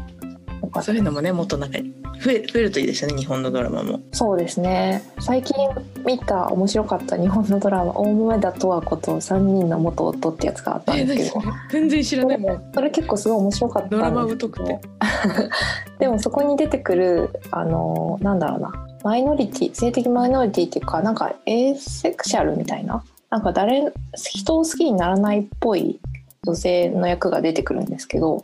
[0.83, 1.79] そういうのもねもっとなんか
[2.22, 4.00] 増え増えるといいですよね日本のドラマも。
[4.12, 5.02] そうですね。
[5.20, 5.57] 最近
[6.04, 11.46] 見た面白かった日本のドラマ、大豆田十和子と三人の元夫ってやつがあったんですけど。
[11.70, 12.62] 全然知らない もん。
[12.74, 14.81] それ結構すごい面白かったドラマ疎くて。
[15.98, 26.00] でもそこに出てくるあのなんだろうなマイノリティ性的マイノリティっていうかなんかエーセクシャルみたいななんか誰人を好きにならないっぽい
[26.44, 28.42] 女性の役が出てくるんですけど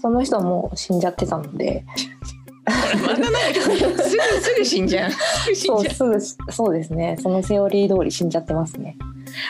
[0.00, 1.84] その人はもう死んじゃってたので
[2.66, 5.10] またなんかすぐすぐ死んじゃう。
[5.54, 7.16] そうすぐしそうですね。
[7.22, 8.96] そのセオリー通り死んじゃってますね。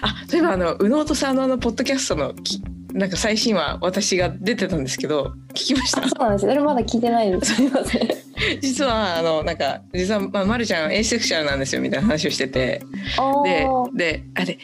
[0.02, 6.04] あそういえばあの右脳と左脳のポッドキャストのきなんか最新話私が出てたんですけど聞きました？
[6.04, 6.46] あそうなんです。
[6.46, 7.54] それまだ聞いてないです。
[7.56, 8.08] すみません。
[8.60, 12.82] 実はあのなんか実は、まあ、まるちゃんエイセクシャルなんですよみたいな話をしてて。
[13.18, 13.96] あでー。
[13.96, 14.58] であで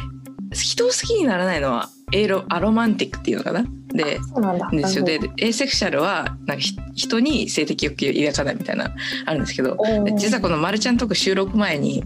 [0.53, 3.65] 人を好きにならないのはエロアロマンティックっていうのかな？
[3.93, 4.19] で
[4.73, 8.95] ですよでなるエイセクシャルはなんかひ人に性的欲求を抱かないみたいな
[9.27, 9.77] あるんですけど
[10.17, 12.05] 実はこの「まるちゃんとく」収録前に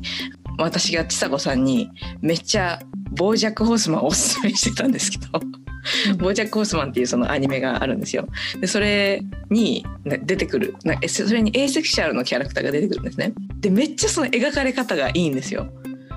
[0.58, 2.80] 私がちさ子さんにめっちゃ
[3.12, 5.40] 「ボージャック・ホースマン」をおすすめしてたんですけど
[6.16, 8.26] 「ボージャック・ホースマン」っていうそのアニメがあるんですよ。
[8.60, 13.32] でそれにな出てくるなえそれにエイセクシャルのキャラクターが出てくるんですね。
[13.60, 15.68] でめっちゃその描かれ方がいいんですよ。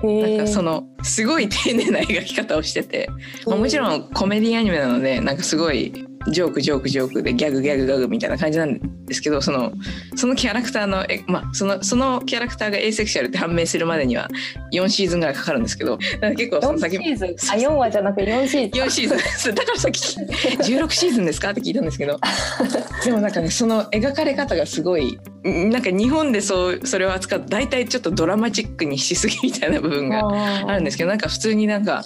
[0.02, 3.08] なんかそのすごい丁寧な描き方をしてて、
[3.46, 5.92] まあ、もちろんコメディアニメなのでなんかすごい
[6.28, 9.72] ジョークジョークジョークでギャグギャグギャグみたいな感じなんですけどその
[10.16, 14.28] そのキャラクターのえ、まあ、そのそのキャラクターがエイセクシャルって判明するまでには
[14.72, 17.28] 4シーズンぐらいかかるんですけど結構その4先シーズン？
[17.28, 19.08] あ4話じゃなくて4シーズン？4シー
[19.42, 19.54] ズン。
[19.56, 21.50] だからさっき16シーズンですか？
[21.50, 22.20] って聞いたんですけど。
[23.04, 30.28] でもなんかねその描かれ方がすごいんなんか日本でそうそれを扱うと大体ちょっとドラマチックにしすぎみたいな部分が
[30.68, 32.04] あるんですすけどなんか普通になんか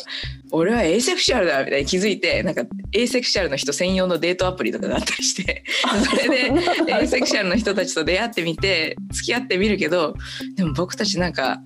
[0.50, 2.62] 俺はエイセクシャルだみたいに気づいてなんか
[2.92, 5.64] エイセクシャルの人専用のデートアプリとかがあったりして
[6.10, 10.14] それでエイセクシャルの人たちと出会ってみて付き合ってみるけど
[10.56, 11.58] でも僕たちなんか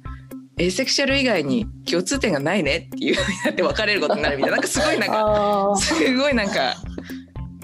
[0.59, 6.75] エイセクシャル以外に共通点がないねっていうふうになって別れることになるみたいななんかすごいなんかすごいなんか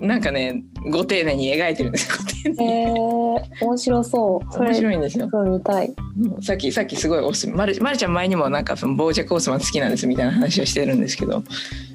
[0.02, 2.16] なんかねご丁寧に描いてるんですよ。
[2.18, 2.72] ご丁寧に。
[2.72, 4.58] へえ面白そう。
[4.58, 5.28] 面白いんですよ。
[5.30, 5.94] そう見たい
[6.40, 11.44] さっきさっきすごいおすすめまるまるちゃん前にもなんかそのボージャック・ホースマン好きなんですみたいな話をしてるんですけど。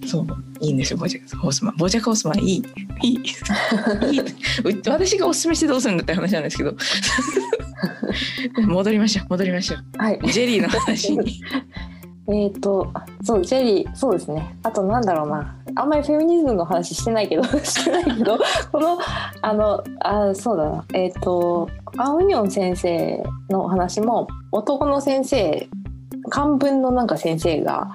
[0.05, 0.27] そう。
[0.61, 1.75] いいんですよボージャック・ホースマン。
[1.75, 2.63] ボージャック・ホースマンいい。
[3.03, 3.13] いい。
[3.13, 4.19] いい。
[4.23, 6.75] う私がおすすめしてどうするんだって話なんですけど。
[8.67, 10.19] 戻りましょう戻りましょはい。
[10.23, 11.41] うジェリーの話に
[12.29, 12.91] えっ、と、
[13.23, 14.57] そう、ジェリー、そうですね。
[14.63, 15.55] あと、なんだろうな。
[15.75, 18.37] あんまりフェミニズムの話してないけど、 してないけど、
[18.71, 18.97] この、
[19.41, 20.85] あの、あ、そうだな。
[20.93, 25.69] えっ、と、アウニョン先生の話も、男の先生、
[26.29, 27.91] 漢文のなんか先生が、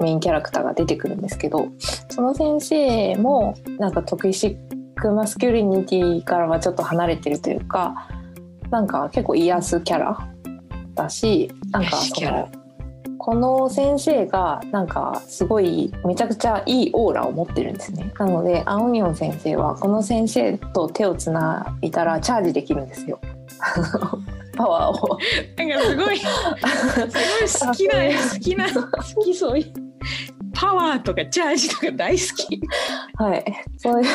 [0.00, 1.68] メインキャラクターが出てくるんですけど、
[2.10, 8.08] その先生も、なんか toxic masculinity からはちょっと離れてるというか、
[8.70, 10.28] なんか結構癒すキャラ
[10.94, 12.48] だし、なんかその、
[13.26, 18.12] この先生がなんかすごいめちゃくちゃいいオーラを持ってるんですね。
[18.20, 23.18] なのでアオニオン先生はこの先生と手をつないだらチャージできるんですよ。
[24.56, 25.18] パワーを。
[25.56, 26.18] なんかすごい
[27.48, 27.94] すごい好きな
[28.32, 29.58] 好きな好きそう。
[29.58, 29.74] いう
[30.54, 32.60] パワーとかチャージとか大好き。
[33.16, 33.44] はい。
[33.76, 34.08] そういう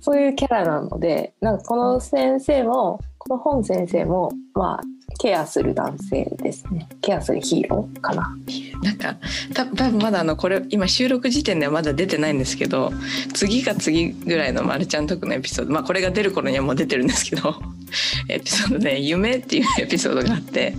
[0.00, 4.80] そういうキャラなのでなんかこの先生もこの本先生もまあ
[5.18, 6.88] ケアする男性ですね。
[7.00, 8.34] ケアするヒーローかな。
[8.82, 9.16] なんか
[9.54, 12.92] た多分まだあのこれ今収録時点ではまだ出てないんですけど
[13.34, 15.72] 次か次ぐらいの「まるちゃんトーク」のエピソード。
[15.72, 17.54] まあこれが出る頃にはもう出てるんですけど
[18.28, 20.74] エピソードで「夢」っていうエピソードがあって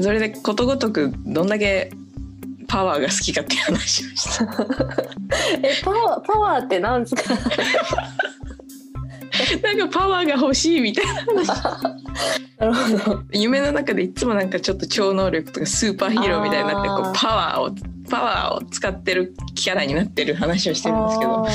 [0.00, 1.90] それでことごとくどんだけ
[2.68, 4.44] パワーが好きかっていう話をした。
[5.62, 7.22] えパワーパワーってなんですか？
[9.62, 11.12] なんかパワーが欲しいみたいな。
[12.58, 21.46] なるほど夢の中でいつもなんかちょっと超能力とかスーパーヒーローみたいになってこうパワーをパワーを使ってるキャラになってる話をしてるんですけど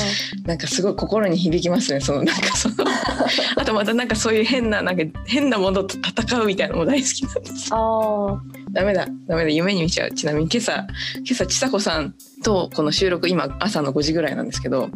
[0.44, 2.74] なんかすごい心に響きますねそのなんかその
[3.56, 9.06] あとまたなんかそういう変ななんか変なものと戦うみたいなのも大好きなんですあダメだ。
[9.26, 9.50] ダメだ。
[9.50, 10.10] 夢に見ちゃう。
[10.10, 14.90] ちなみに今朝今朝ちさ子さんとこの収録今朝の5時ぐらいなんですけど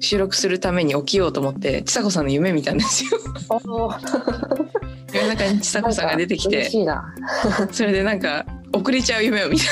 [0.00, 3.10] 収録するために起きようと思ってちさ子さんの夢見たんですよ。
[5.14, 6.70] 夜中にちさ子さんが出てきて
[7.70, 9.64] それでなんか遅れちゃう夢を見た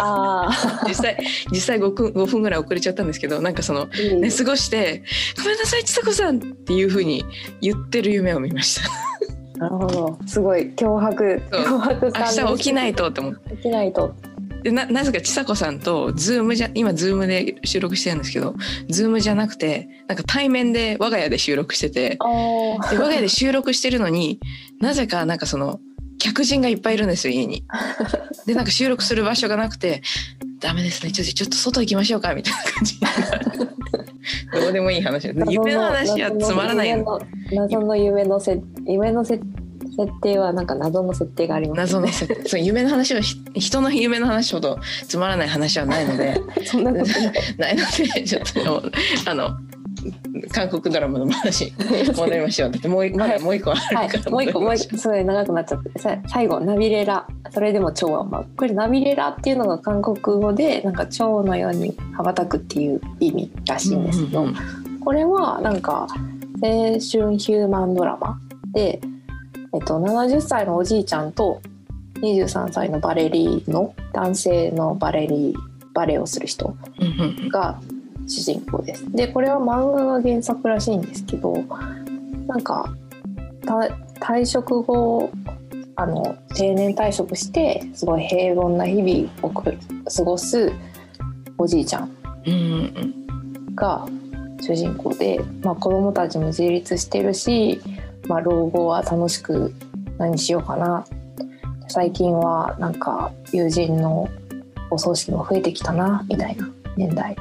[0.00, 0.50] あ
[0.86, 1.16] 実際
[1.50, 3.88] 実際 5, 分5分ぐらい遅れちゃったんですけどなんかその
[4.20, 5.04] 寝過ごして
[5.38, 7.24] 「ごめんなさいちさ子さん」っていう風に
[7.60, 8.90] 言ってる夢を見ました
[9.58, 10.18] なるほど。
[10.26, 13.56] すごい脅迫脅迫感明日起きないとって思って。
[13.56, 14.14] 起きないと。
[14.62, 18.54] でななぜかちさ子さんとズームじゃ今ズームで収録してるんですけど
[18.88, 24.40] ズームじゃなくてなんか対面で我が家で収録しててで我が家で収録してるのに
[24.80, 25.78] なぜかなんかその
[26.18, 27.64] 客人がいっぱいいるんですよ家に。
[28.46, 30.02] でなんか収録する場所がなくて
[30.60, 31.12] 「ダメですね。
[31.12, 33.00] ちょちょっと外行きましょうか」みたいな感じ。
[34.52, 37.18] どうでもいい話です夢の話はつまらないの
[37.50, 39.40] 謎の夢のせ夢のせ
[39.98, 42.48] 設定はなんか謎の設定があります、ね、謎の設定。
[42.48, 46.40] そう夢の話はひ人の夢の話ほどつまらない話はないので。
[46.64, 47.32] そんなことない。
[47.58, 48.82] ないのでちょっと
[49.26, 49.56] あの
[50.52, 51.72] 韓国ドラマの話
[52.16, 52.70] 戻りましょう。
[52.70, 54.08] だってもう一まだもう一個あるはい。
[54.08, 55.98] から、もう一個もう一個 それ長くなっちゃって。
[55.98, 57.26] さ最後ナビレラ。
[57.50, 64.54] それでも蝶は舞うこれナビレラっていうのが韓国語でなんか蝶のように羽ばたくっていう意味らしいんですけど、うんうん
[65.00, 66.06] これはなんか
[66.62, 68.38] 青春ヒューマンドラマ
[68.74, 69.00] で、
[69.72, 71.62] えっと、70歳のおじいちゃんと
[72.20, 75.54] 23歳のバレリーの男性のバレリー
[75.94, 77.06] バレエをする人うん
[77.42, 77.80] うんが
[78.28, 78.94] 主人公で。
[78.94, 79.10] す。
[79.12, 81.52] でこれは漫画が原作らしいんですけど
[82.46, 82.94] なんか
[83.66, 83.74] た
[84.20, 85.30] 退職後
[85.96, 89.76] あの定年退職してすごい平凡な日々をく
[90.16, 90.72] 過ごす
[91.56, 92.10] おじいちゃん。
[93.74, 94.06] が
[94.60, 97.80] 主人公で、まあ、子供たちも自立してるし、
[98.26, 99.72] まあ、老後は楽しく
[100.18, 101.04] 何しようかな。
[101.88, 104.28] 最近はなんか友人の
[104.90, 107.36] お葬式も増えてきたなみたいな年代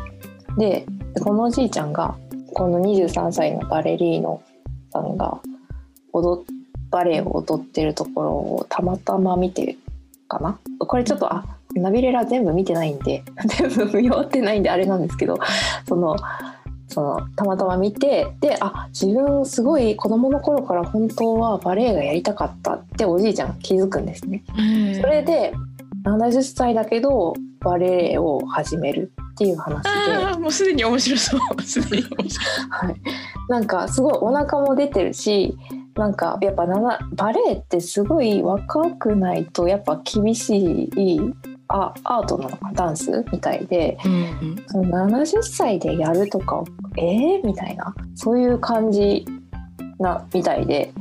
[0.57, 2.15] ででこのおじいちゃんが
[2.53, 4.41] この23歳のバレリーノ
[4.91, 5.39] さんが
[6.13, 6.45] 踊っ
[6.89, 9.77] バレエを踊ってるところをたまたま見て
[10.27, 10.57] かな？
[10.79, 15.37] これちょっとあナビレラ全部見てないんで 全部見終わってないんであれなんですけど
[15.87, 16.15] その
[16.87, 24.43] そのたまたま見てであ自分すごい子供の頃から本当はバレエがやりたかったっておじいちゃんが気づくんですね。
[25.01, 25.53] それで
[26.05, 31.61] 70歳だけどバレエを始めるっていう話で、もうすでに面白そう。
[31.61, 32.95] すでに面白はい、
[33.47, 35.55] なんかすごいお腹も出てるし
[35.95, 41.19] なんかやっぱななバレエってすごい若くないとやっぱ厳しい
[41.67, 43.97] あアートなのかダンスみたいで。
[44.03, 44.11] い、う
[44.53, 44.65] ん。
[44.67, 46.63] その70歳でやるとか
[46.97, 47.93] えー、みたいな。
[48.15, 49.25] そういう感じ
[49.99, 50.91] なみたいで。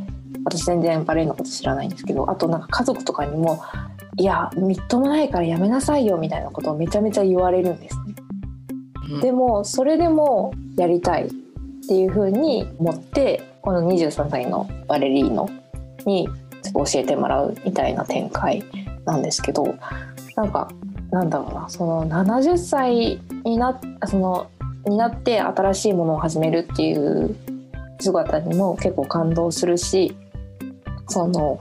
[0.44, 2.29] 私全然バレエのこと知らないんですけど。
[2.31, 3.62] あとなんか家族とかにも
[4.18, 8.15] 「いやみっともないからやめなさいよ」みたいなことをめちゃめちゃ言われるんですね。
[9.21, 11.31] でもそれでもやりたいっ
[11.88, 15.49] ていうふうに思ってこの23歳のバレリーノ
[16.05, 16.29] に
[16.75, 18.64] 教えてもらうみたいな展開
[19.05, 19.77] なんですけど
[20.35, 20.69] なんか
[21.11, 24.51] なんだろうなその70歳になその
[24.87, 27.37] になって新しいものを始めるっていう
[28.01, 30.16] 姿にも結構感動するし
[31.09, 31.59] その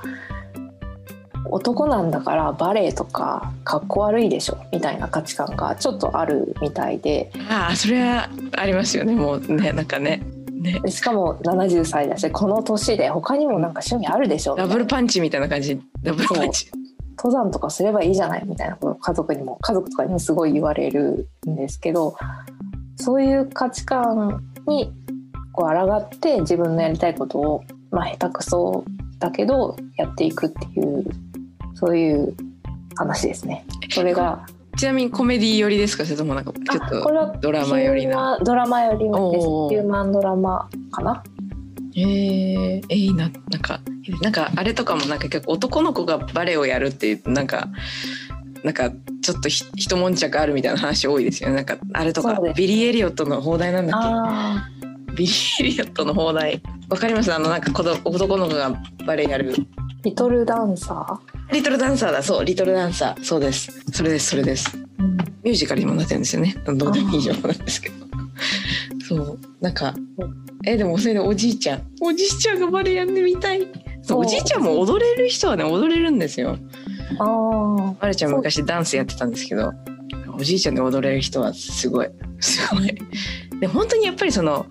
[1.52, 7.32] 男なんだからバレエとかかっこ悪いでしょみたいな価値観がちょっとあるみたいで。
[7.50, 10.22] ああそれはありますよねもうねなんかね。
[10.52, 10.80] ね。
[10.80, 15.80] でしかも70歳だしこの年で他にもなんか趣味あるでしょダブルパンチみたいな感じ。
[16.02, 16.72] ダブルパンチ。
[17.18, 22.16] 登山とかすればいいじゃないみたいなことを家族にも家族とかにもすごい言われるんですけど
[22.98, 24.92] そういう価値観に
[25.54, 28.84] こう抗って自分のやりたいことを、まあ、下手くそ
[29.20, 31.06] だけどやっていくっていう
[31.76, 32.36] そういう
[32.96, 33.66] 話ですね。
[33.92, 34.46] それが。
[34.78, 36.04] ちなみにコメディ寄りですか？
[36.04, 38.38] それともなんかちょっとドラマ寄りな。
[38.44, 41.24] ドラマ寄りですヒューマンドラマかな。
[41.96, 43.80] えー、えいいななんか
[44.22, 47.70] なんかあれとかもなんか結構男の子がバレエをやるっていうなんか
[48.66, 51.56] なんかちょっとひ一悶着あるみたいな話多いですよね。
[51.56, 54.70] なんかあれとかビリー・エリオットの邦題なんだっ
[55.08, 56.62] けビリー・エリオットの邦題。
[56.90, 57.34] わかります？
[57.34, 59.66] あのなんか子ど男の子がバレエやるー
[60.06, 61.20] リトルダンサ
[61.52, 63.24] リトルダンサーだそうリトルダンサー。
[63.24, 63.72] そうです。
[63.92, 64.70] それですそれです。
[64.78, 65.18] ー、うん。
[65.18, 66.56] ミュージカルにもなってるんですよね。
[66.64, 67.96] どうでもいい情報なんですけど。
[69.08, 69.40] そう。
[69.60, 69.96] なんか
[70.64, 71.82] えでもそれでおじいちゃん。
[72.02, 73.68] おじいちゃんがバレエやってみたい。
[74.12, 76.60] おじいちゃんも踊れる人はね踊れるんですよ。
[77.18, 78.00] あー。
[78.00, 79.74] バレちゃん昔ダンスやってたんですけど
[80.38, 82.10] おじいちゃんで踊れる人はすごい。
[82.40, 82.96] すごい。
[83.60, 84.68] で本当にやっぱりその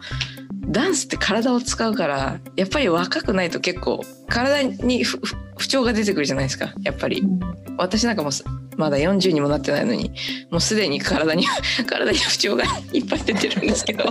[0.69, 7.21] ダンスって体を使うからやっぱり若くないと結構体に不調が出てくるじゃないですかやっぱり。
[7.21, 7.41] うん。
[7.77, 8.45] 私なんかもす
[8.77, 10.13] まだ40にもなってないのに
[10.51, 11.45] もうすでに体に
[11.87, 14.05] 体に不調がいっぱい出てるんですけど。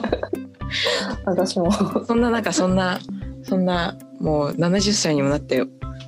[1.25, 1.71] 私も。
[2.05, 2.99] そんな中そんな
[3.43, 5.65] そんなもう70歳にもなって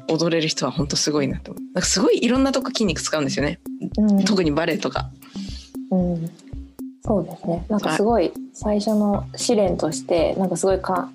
[0.09, 1.63] 踊れる人は本当すごいなと思う。
[1.73, 3.59] なんかすごいいろんなとこ筋肉使うんですよね。
[3.97, 4.23] うん。
[4.25, 5.11] 特にバレエとか。
[5.91, 6.31] うん、
[7.05, 7.65] そうですね。
[7.69, 11.09] なんかすごい最初の試練としてなんかすごいか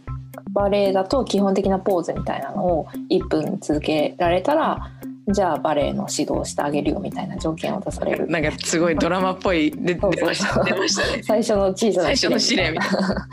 [0.52, 4.90] バレエだと基本的なポーズみたいなのを1分続けられたら
[5.28, 10.88] じゃあバレエの指導してあげるよみたいな条件を出されるなんかすごいドラマっぽい出ましたね
[11.22, 13.28] 最初の小さな最初の試練みたいな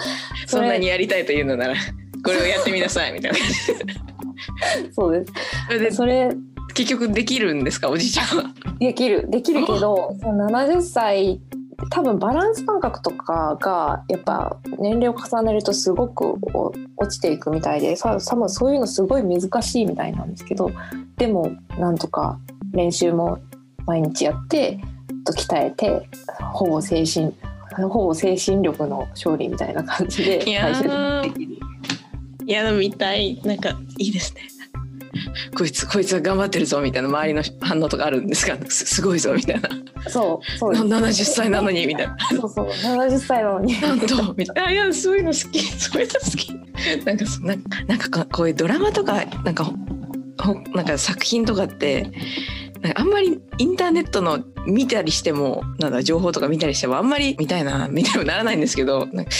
[0.45, 1.75] そんなにやりたいというのなら。
[2.23, 3.37] これをやってみなさいみたいな。
[4.93, 5.33] そうです。
[5.67, 6.35] それでそれ
[6.73, 8.43] 結局できるんですかおじいちゃんは？
[8.79, 9.29] できる。
[9.29, 11.39] できるけど その70歳
[11.89, 20.71] 多分バランス感覚とかがやっぱ年齢を重ねるとすごくお落ちていくみたいでさ多分そういうのすごい難しいみたいなんですけど
[21.17, 22.39] でもなんとか
[22.71, 23.39] 練習も
[23.85, 24.79] 毎日やって
[25.25, 26.09] と鍛えて
[26.53, 27.33] ほぼ精神
[27.89, 30.89] ほぼ精神力の勝利みたいな感じで最終
[31.33, 31.59] 的に。
[32.45, 33.41] いや見たい。
[33.43, 34.56] なんかいいですね
[35.55, 39.69] こいつこいつは頑張ってるぞみたいな周りの反応とかあるんですが すすごいぞみたいな。
[40.09, 40.85] そうそうです。
[40.85, 42.17] な70歳なのにみたいな。
[42.31, 43.79] そうそう70歳なのに。
[43.81, 44.71] なんとみたいな。
[44.71, 45.61] いやそういうの好き。
[45.61, 47.05] そういうの好き。
[47.05, 49.73] なんかそなんかなんかこういうドラマとかなんかほ
[50.39, 52.11] ほなんか作品とかって
[52.95, 59.31] あんまりインターネットの見たりしてもなんだ情報とか見たりしてもあんまり見たいなみたいにもならないんですけどなんか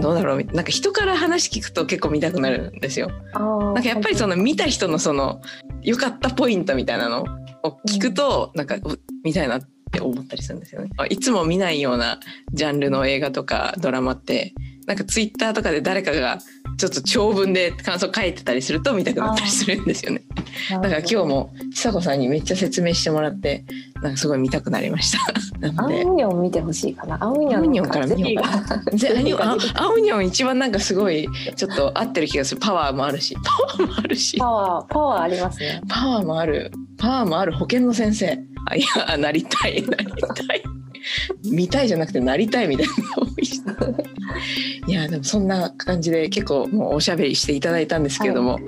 [0.00, 3.10] どうだろうみなんか人から話聞くと結構見たくなるんですよ。
[3.34, 5.40] なんかやっぱりその見た人のその
[5.82, 7.24] 良かったポイントみたいなの
[7.62, 10.90] を聞くとなんかお見たいなって思ったりするんですよね。
[11.08, 12.20] いつも見ないような
[12.52, 14.52] ジャンルの映画とかドラマって
[14.86, 16.38] なんかツイッターとかで誰かが
[16.76, 20.23] ちょっと長文で感想書いてたりすると見たくなったりするんですよね。
[20.70, 23.64] だから今日もちさ子さんにめっちゃ説明してもらって
[24.02, 25.18] なんかすごい見たくなりました。
[25.72, 27.22] なアウニョン見てほしいかな？
[27.22, 28.42] アンウニョンから見よ
[28.90, 32.60] ううぜアニあアウニョン一番なんかすごいちょっと合ってる気がする。
[32.60, 33.36] パワーもあるし。
[33.42, 34.38] パワーもあるし。
[34.38, 35.80] パワーパワーありますね。
[35.88, 36.70] パワーもある。
[36.98, 38.38] パワーもある保険の先生。
[38.66, 40.62] あいやなりたいなりたい。
[41.44, 42.92] 見たいじゃなくてなりたいみたいな
[43.64, 43.94] のが多
[44.86, 48.58] いやでもそんな感じで結構もうおしゃべりしていただいたんですけれども、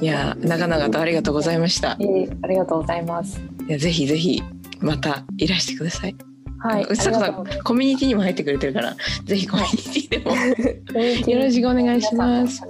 [0.00, 1.96] い、や長々とありがとうございました。
[2.00, 3.40] えーありがとうございます。
[3.68, 4.42] いやぜひぜひ
[4.80, 6.16] またいらしてください、
[6.62, 6.96] はいう。
[6.96, 12.62] さこさんコミュニティにも入ってくれてるからぜひコミュニティでも、ますよろしくお願いします。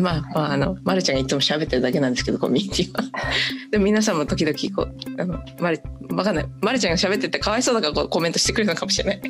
[0.00, 3.04] まあ、まあ、あの、まるちゃんがいつも喋ってるだけなんですけど、コミュニティは。
[3.70, 5.80] でも皆さんも時々こう、あの、まる、
[6.10, 6.46] わかんない。
[6.60, 9.20] まるちゃんが喋っててかわいそうだからこうコメントしてくれるのかもしれない。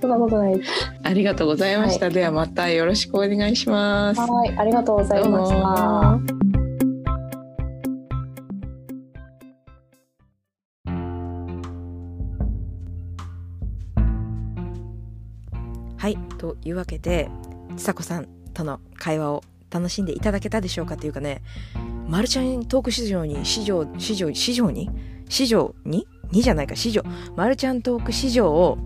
[0.00, 0.60] そんなことない。
[1.02, 2.10] ありがとうございました。
[2.10, 4.20] ではまたよろしくお願いします。
[4.20, 6.39] はいありがとうございました
[16.00, 16.16] はい。
[16.38, 17.28] というわけで
[17.76, 21.42] ちさ子さんとの会話を楽しんでいただけたでしょうかというかね
[22.08, 24.88] マルちゃんトーク市場に市場市場市場に？
[25.28, 26.08] 市場に？
[26.32, 26.74] にじゃないか。
[26.74, 27.02] 市場。
[27.36, 28.78] マルちゃんトーク市場を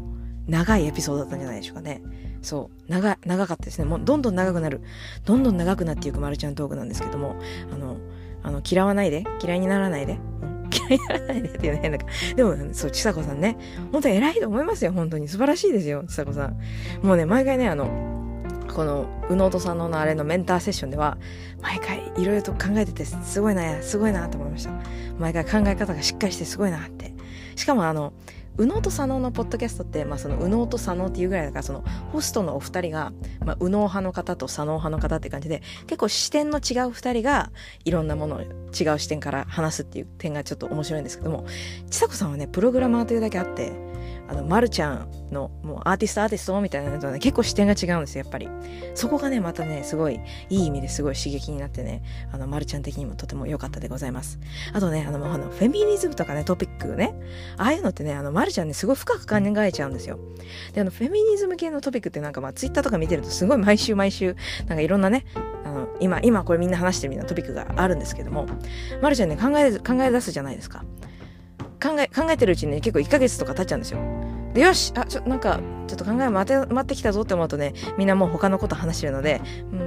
[0.48, 2.02] 長いエピソードだったんじゃないでしょうかね。
[2.42, 2.90] そう。
[2.90, 3.84] 長長かったですね。
[3.84, 4.80] もうどんどん長くなる。
[5.24, 7.36] どんどん長くなっていくマルちゃんトークなんですけども
[7.72, 7.96] あの
[8.42, 9.24] あの嫌わないで。
[9.40, 11.98] 嫌いにならないで、うん嫌いにならないでっていうね変な
[12.36, 13.56] でもそうちさ子さんね
[13.92, 16.58] 本当に偉いと思いますよ本当に素晴らしいですよちさ子さん
[17.02, 18.14] もうね毎回ねあの
[18.74, 21.16] この宇野とさんのあれのメンターセッションでは
[21.62, 24.72] 毎回いろいろと考えててすごいなすごいなと思いました
[25.18, 27.14] 毎回考え方がしっかりしてすごいなって
[27.54, 28.12] しかもあの
[28.58, 33.12] 右脳と左脳のポッドキャストって、まあ、その右脳と左脳っていうぐらいだからそのホストのお二人が、
[33.44, 37.50] まあ、右脳派の方と左脳派の方って感じで結構視点の違う二人が
[37.84, 41.44] いろんなものを違う視点から話すっていう点がちょっと面白いんですけども
[41.90, 43.72] ちさ子さんはねプログラマーというだけあって
[44.26, 48.48] あの、まるちゃんの、もうアーティストアーティストみたいなのとはね、結構視点が違うんですよ、やっぱり。
[48.94, 52.02] そこがね、またね、すごい、いい意味ですごい刺激になってね、
[52.32, 54.38] あの、まるちゃん的にもとても良かったでございます。
[54.72, 57.14] あとね、あの、あの、フェミニズムとかね、トピックね、
[57.56, 60.18] ああいうのってね、あの、まるちゃんね、すごい深く考えちゃうんですよ。
[60.72, 65.26] で、あの、フェミニズム系のトピックってなんかまあ、ツイッターとか見てると、すごい毎週毎週、なんかいろんなね、
[65.64, 68.46] あの、今、今これみんな話してるみたいなトピックがあるんですけども、
[69.02, 70.84] まるちゃんね、考え、考え出すじゃないですか。
[71.84, 73.98] 考え、考えてるうちにね、結構1ヶ月とか経っちゃうんですよ。
[74.54, 79.82] で、よしあ、ちょ、なんか、ちょっと考え待て、待ってきたぞって思うとね、みんなもう他のこと話してるので、うん、う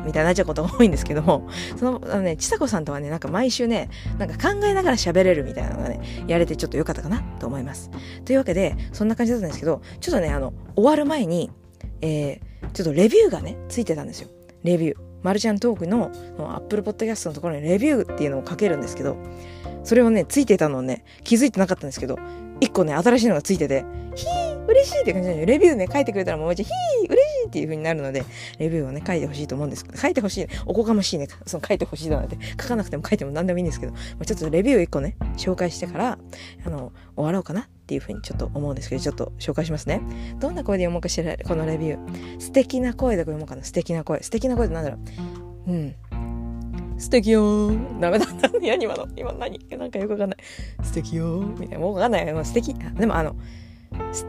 [0.00, 1.46] ん、みたいになっちゃうことが多いんですけども、
[1.76, 7.90] その、あのね、ちさ子さんとはね、なんか毎週ね、なんか考えながら喋れるみたいなのがね、やれてちょっと良かったかなと思います。
[8.24, 11.50] というわけで、そんな感じだったんですけど、ちょっとね、あの、終わる前に、
[12.00, 14.28] えー、ちょっとレビューがね、ついてたんですよ。
[14.62, 14.96] レビュー。
[15.22, 19.16] マルちゃんトークのアップルポッドキャストのところにレビューっていうのを書けるんですけど、
[19.84, 22.18] それをね、ついてたのね、気づいてなかったんですけど、
[22.60, 28.24] 一個ね、新しいのがついてて、ひー、嬉しいって感じなんで、レビューね、書いてくれたらもうめっちゃ、ひー、嬉しいっていう風になるので、
[28.58, 33.92] レビューをね、書いてほしいと思うんですけど、書いてほしい、ね、おこがましいね、その書いてほしいだなんて、書かなくても書いても何でもいいんですけど、
[34.24, 36.18] ちょっとレビュー一個ね、紹介してから、
[36.64, 40.00] あの、終わろうかなっていう風にちょっと思うんですけど、ちょっと紹介しますね。
[40.38, 42.40] どんな声で読もうかしら、このレビュー。
[42.40, 44.22] 素敵な声で読もうかな、素敵な声。
[44.22, 44.98] 素敵な声ってなんだろ
[45.66, 45.72] う。
[45.72, 45.94] うん。
[47.04, 48.00] 素敵よー。
[48.00, 48.48] ダメだった。
[48.48, 49.58] 何今の今何？
[49.78, 50.38] なんかよくわかんない。
[50.82, 51.60] 素敵よー。
[51.60, 51.78] みたいな。
[51.78, 52.32] もうわかんない。
[52.32, 52.72] もう素敵。
[52.74, 53.36] でもあの、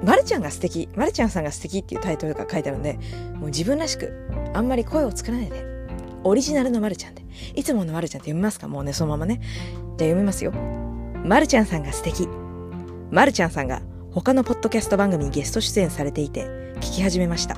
[0.03, 0.89] まるちゃんが素敵。
[0.93, 2.99] まるちゃんさんが素敵っていうタイトルが書いてあるんで、
[3.35, 4.13] もう自分らしく、
[4.53, 5.63] あんまり声を作らないで。
[6.25, 7.23] オリジナルのまるちゃんで。
[7.55, 8.67] いつものまるちゃんって読みますか？
[8.67, 9.39] もうね、そのままね。
[9.39, 10.51] じゃあ読みますよ。
[10.51, 12.27] まるちゃんさんが素敵。
[13.09, 16.43] まるちゃんさんが他のポッドキャスト番組にゲスト出演されていて、
[16.75, 17.55] 聞き始めました。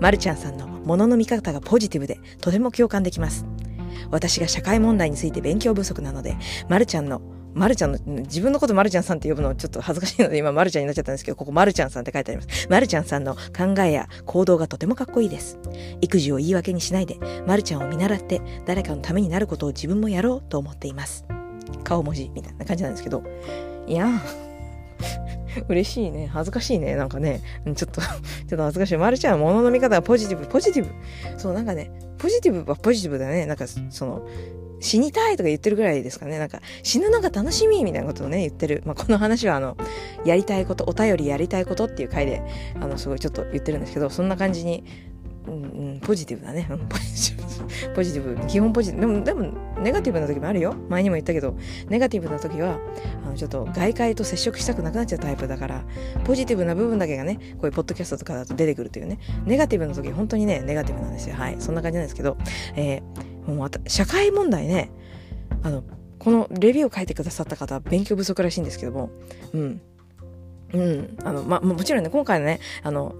[0.00, 3.44] まるちゃんさんのものの見方がポジティブで、とても共感できます。
[4.10, 6.36] 私が社会問題について勉強不足なので、
[6.68, 7.20] まるちゃんの
[7.54, 12.68] まるちゃんの、自分のことまるちゃんさんって呼ぶのちょっと恥ずかしいので今まるちゃんになっちゃったんですけど、ここまるちゃんさんって書いてあります。
[12.68, 15.58] まるちゃんさんの考えや行動がとてもかっこいいです。
[16.00, 21.24] 育児を言い訳にしないで、まるちゃんを見習って誰かのためになることを自分もやろうと思っています。
[21.82, 23.24] 顔文字みたいな感じなんですけど。
[23.86, 24.08] いや
[25.68, 26.28] 嬉しいね。
[26.32, 26.94] 恥ずかしいね。
[26.94, 28.96] なんかね、ちょっと、ちょっと恥ずかしい。
[28.98, 30.90] まるちゃん物の見方がポジティブ、ポジティブ。
[31.38, 33.46] そう、なんかね、ポジティブはポジティブだね。
[33.46, 34.26] なんか、その、
[34.80, 36.38] 死にたいとか言ってるぐらいですかね。
[36.38, 38.82] なんか、死ぬのが楽しみみたいなことをね、言ってる。
[38.84, 39.76] まあ、この話は、あの、
[40.24, 42.42] やりたいこと、お便りやりたいことっていう回で、
[42.80, 44.84] あの、すごいちょっと言ってるんですけど、そんな感じに、
[45.48, 46.66] うん、ポジティブだね。
[46.68, 47.94] ポジティブ。
[47.94, 48.46] ポジティブ。
[48.46, 49.06] 基本ポジティブ。
[49.06, 50.74] でも、でも、ネガティブな時もあるよ。
[50.88, 51.56] 前にも言ったけど、
[51.88, 52.78] ネガティブな時は、
[53.24, 55.84] あの、ちょっと外界と接触したくなくなっちゃうタイプだから、
[56.24, 61.36] ポジティブな部分だけがね、こういうポッドキャストとかだと出てくるというね、ネガティブな時、本当にね、ネガティブなんですよ。
[61.36, 61.56] はい。
[61.58, 62.36] そんな感じなんですけど、
[62.76, 64.90] えー、もう、社会問題ね、
[65.62, 65.82] あの、
[66.18, 69.10] このレビューを書いてくださった方は勉強不足らしいんですけども、
[69.52, 69.80] うん。
[70.72, 71.16] うん。
[71.24, 73.14] あの、ま、もちろんね、今回のね、あの、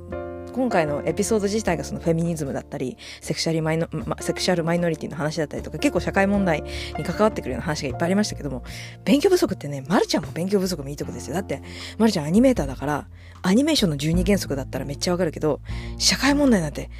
[0.52, 6.62] 今回のエピソード自体がそのフェミニズムだったり、セクシャルマイノ、ま、セクシャルマイノリティの話だったりとか、結構社会問題
[6.96, 8.62] に関わってくるような話がいっぱいありましたけども、
[9.04, 11.34] 勉強不足ってね、まるちゃんも勉強不足もいいとこですよ。
[11.34, 11.62] だって、
[11.98, 13.08] まるちゃんアニメーターだから、
[13.42, 15.60] アニメーションの12原則だったらめっちゃわかるけど、
[15.96, 16.90] 社会問題なんて、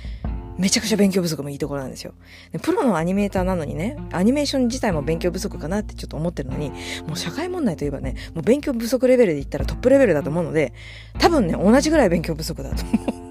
[0.59, 2.15] めちゃくちゃ勉強不足もいいところなんですよ。
[2.53, 6.71] でプロのアニメーターなのにね、アニメーション自体も勉強不足かなってちょっと思ってるのに、
[7.07, 10.73] もう社会問題といえばね、もう勉強不足レベルで言ったらトップレベルだと思うので、
[11.19, 13.28] 多分ね、同じぐらい勉強不足だと思う。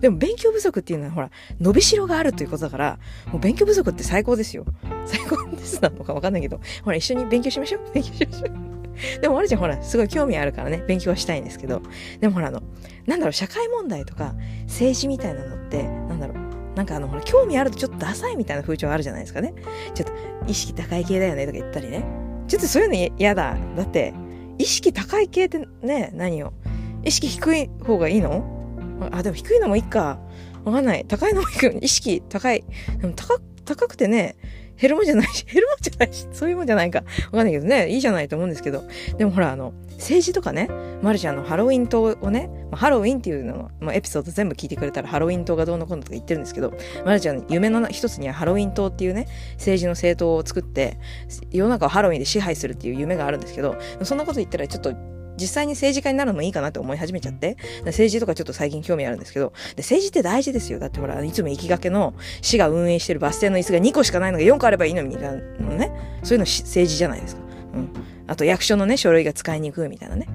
[0.00, 1.30] でも勉強不足っていうのはほら、
[1.60, 2.98] 伸びしろがあるということだから、
[3.32, 4.64] もう勉強不足って最高ですよ。
[5.04, 7.82] 最高ですなのかわかんないけど、ほら一緒に勉強しましょう。
[7.92, 9.20] 勉強しましょう。
[9.20, 11.82] でも、あるちゃんほら、すごい興味あるからね、勉強はしたいんですけど、
[12.20, 12.62] でもほらあの、
[13.06, 14.34] なんだろう、社会問題とか
[14.66, 16.36] 政治みたいなのって、なんだろう、
[16.76, 19.54] なんかあの、ほら、興味あるとちょっとダサいみたいな風潮あるじゃないですかね。
[19.94, 20.12] ちょっと、
[20.46, 22.04] 意識高い系だよねとか言ったりね。
[22.48, 23.56] ちょっとそういうの嫌だ。
[23.76, 24.14] だって、
[24.58, 26.52] 意識高い系ってね、何よ。
[27.04, 28.55] 意識低い方がいいの？
[29.12, 30.18] あ、でも低いのもいいか。
[30.64, 31.04] わかんない。
[31.06, 32.64] 高いのもいいけど、意識高い。
[33.00, 34.36] でも高、高くてね、
[34.78, 36.98] 減るもんじゃないし、 減るもんじゃないし、そういうもんじゃないか。
[36.98, 38.84] わかんないけどね、いいじゃないと思うんですけど。
[39.16, 40.68] でもほら、あの、政治とかね、
[41.02, 46.74] マルちゃんのハロウィン島をね、まあハロウィンっていうのの、まあ、エピソード全部聞いてくれたらハロウィン島がどうのこうのとか言ってるんですけど、
[47.04, 50.98] マルちゃんの夢の一つにはハロウィン島っていうね、政治の政党を作って、
[51.50, 54.92] 世の中をハロウィンで支配するっていう夢があるんですけど、そんなこと言ったらちょっと
[55.36, 60.78] 実際に政治家になるのもいいかなって思い始めちゃって、政治とかちょっと最近興味あるんですけど、で政治って大事ですよ。
[60.78, 65.30] だってほら、いつも行きがけの市が運営してるバス停の椅子が2個しかないのが4個あればいいのに、の
[65.76, 65.92] ね。
[66.22, 67.42] そういうの政治じゃないですか。
[67.74, 67.90] うん。
[68.26, 70.26] あと役所のね、書類が使いにくいみたいなね。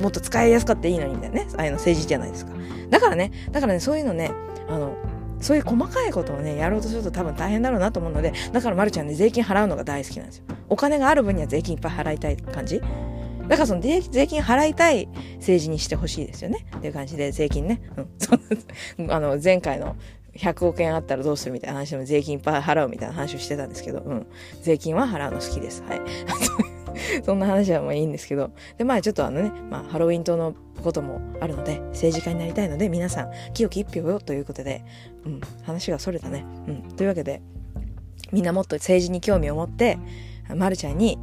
[0.00, 1.48] もっと使いやすかったらいいのにみたいなね。
[1.56, 2.52] ああいうの政治じゃないですか。
[2.90, 4.32] だからね、だからね、そういうのね、
[4.68, 4.96] あの、
[5.40, 10.44] そういう細かいことをね、やろうとすると多分大変だろうなと思うので、だからまるちゃんね、税金払うのが大好きなんですよ。
[10.68, 12.80] お金がある分には税金いっぱい払いたい感じ
[13.48, 16.66] だからその税金払いたい政治にしてほしいですよね。
[16.76, 17.80] っていう感じで税金ね。
[17.96, 18.08] うん。
[18.18, 18.34] そ
[19.14, 19.96] あの、前回の
[20.34, 24.26] 100億円あったらどうするみたいな話でも税金いっぱい払うみたいな話をしてたんですけど、うん。
[24.62, 25.82] 税金は払うの好きです。
[25.82, 26.00] はい。
[27.24, 28.50] そんな話はもういいんですけど。
[28.76, 34.84] で、まあちょっとあのね、まあハロウィン島のこともあるので、政治家になりたいので、皆さん、清き一票よということで、
[35.24, 36.44] うん、話がそれたね。
[36.66, 36.82] うん。
[36.96, 37.40] というわけで、
[38.30, 39.98] みんなもっと政治に興味を持って、
[40.54, 41.18] まるちゃんに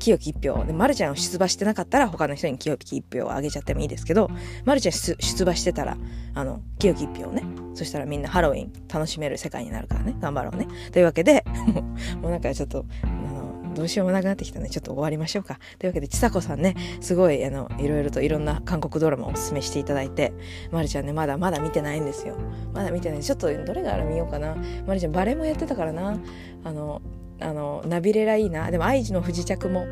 [0.00, 0.64] 清き一票。
[0.64, 4.28] で、まるちゃんを出馬してなかったら他の人に清き一票をあげちゃってもいいですけど、
[4.64, 5.96] まるちゃん出馬してたら、
[6.34, 7.44] あの、清き一票ね。
[7.74, 10.16] そしたらみんなハロウィン楽しめる世界になるからね。
[10.20, 10.66] 頑張ろうね。
[10.90, 11.80] というわけで、も
[12.16, 14.68] うもうなんかちょっと、あの、どうしようもなくなってきたね。
[14.68, 15.58] ちょっと終わりましょうか。
[15.78, 20.32] というわけで、ちさこさんね、すごい、あの、いろいろといろんな韓国ドラマをおすすめしていただいて、
[20.70, 22.36] まるちゃんね、まだまだ見てないんですよ。
[22.72, 23.20] まだ見てない。
[23.20, 24.56] ちょっとどれがある見ようかな。
[24.86, 26.18] まるちゃんバレエもやってたからな。
[26.64, 27.00] あの、
[27.40, 28.70] あの、ナビレラいいな。
[28.70, 29.86] でも、愛知の不時着も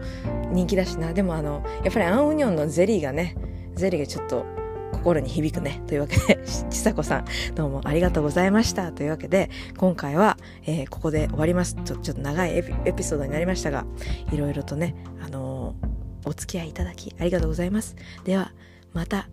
[0.53, 1.13] 人気だしな。
[1.13, 3.37] でも、あの、やっぱりアンウニョンのゼリーがね、
[3.75, 4.45] ゼリーがちょっと
[4.93, 5.83] 心に響くね。
[5.87, 6.39] というわけで、
[6.71, 7.25] ちさこさん、
[7.55, 8.93] どうもありがとうございました。
[8.93, 10.37] というわけで、今回は、
[10.67, 11.77] えーここで終わります。
[11.85, 13.87] ちょちょっと長いエピエピソードになりましたが、
[14.33, 14.95] いろいろとね、
[15.25, 17.97] あのーお付き合いいただきありがとうございます。
[18.25, 18.53] では、
[18.93, 19.29] また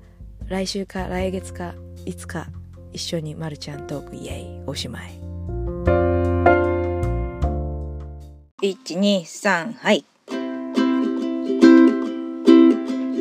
[0.48, 2.48] 来週か来月かいつか
[2.94, 5.35] 一緒にまるちゃんトークイエイおしまい。
[8.74, 10.04] 123はい。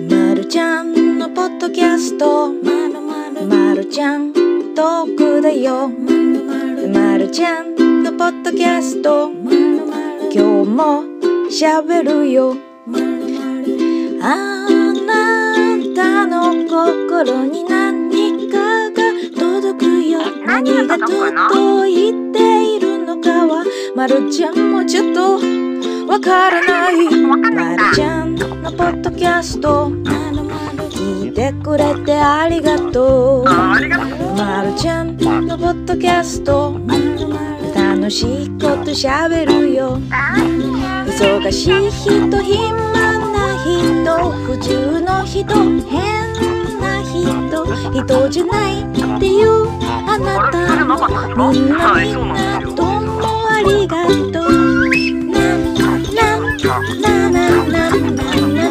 [0.09, 2.49] まるちゃんのポッドキャスト。
[2.51, 3.47] まるまる。
[3.47, 4.33] まるちゃん
[4.75, 5.89] トークだよ。
[5.89, 6.89] まるまる。
[6.89, 9.29] まるちゃんのポッドキャスト。
[9.31, 10.31] まるまる。
[10.33, 12.55] 今日もしゃべるよ。
[12.87, 14.19] まるまる。
[14.23, 14.67] あ
[15.07, 20.21] なたの心に何かが届くよ。
[20.47, 22.84] 何が届いている？
[23.97, 25.39] まるちゃんもちょっと
[26.09, 27.09] わからない。
[27.25, 27.37] ま
[27.77, 29.89] るちゃんのポッドキャスト。
[30.91, 33.45] 聞いてくれてありがとう。
[33.45, 36.81] まるちゃんのポッドキャスト。
[37.75, 39.99] 楽しいことしゃべるよ。
[41.07, 42.73] 忙しい人暇
[43.31, 44.05] な人
[44.43, 45.45] 普通の人
[45.89, 46.33] 変
[46.81, 48.85] な人人じゃないっ
[49.21, 49.69] ていう
[50.09, 50.65] あなた。
[51.37, 52.94] もみんなみんなどうもあ
[53.85, 54.51] りがとう
[55.31, 56.59] なんなんなん
[57.01, 58.71] なんなんなんなんなん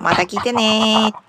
[0.00, 1.25] また聞いてねー。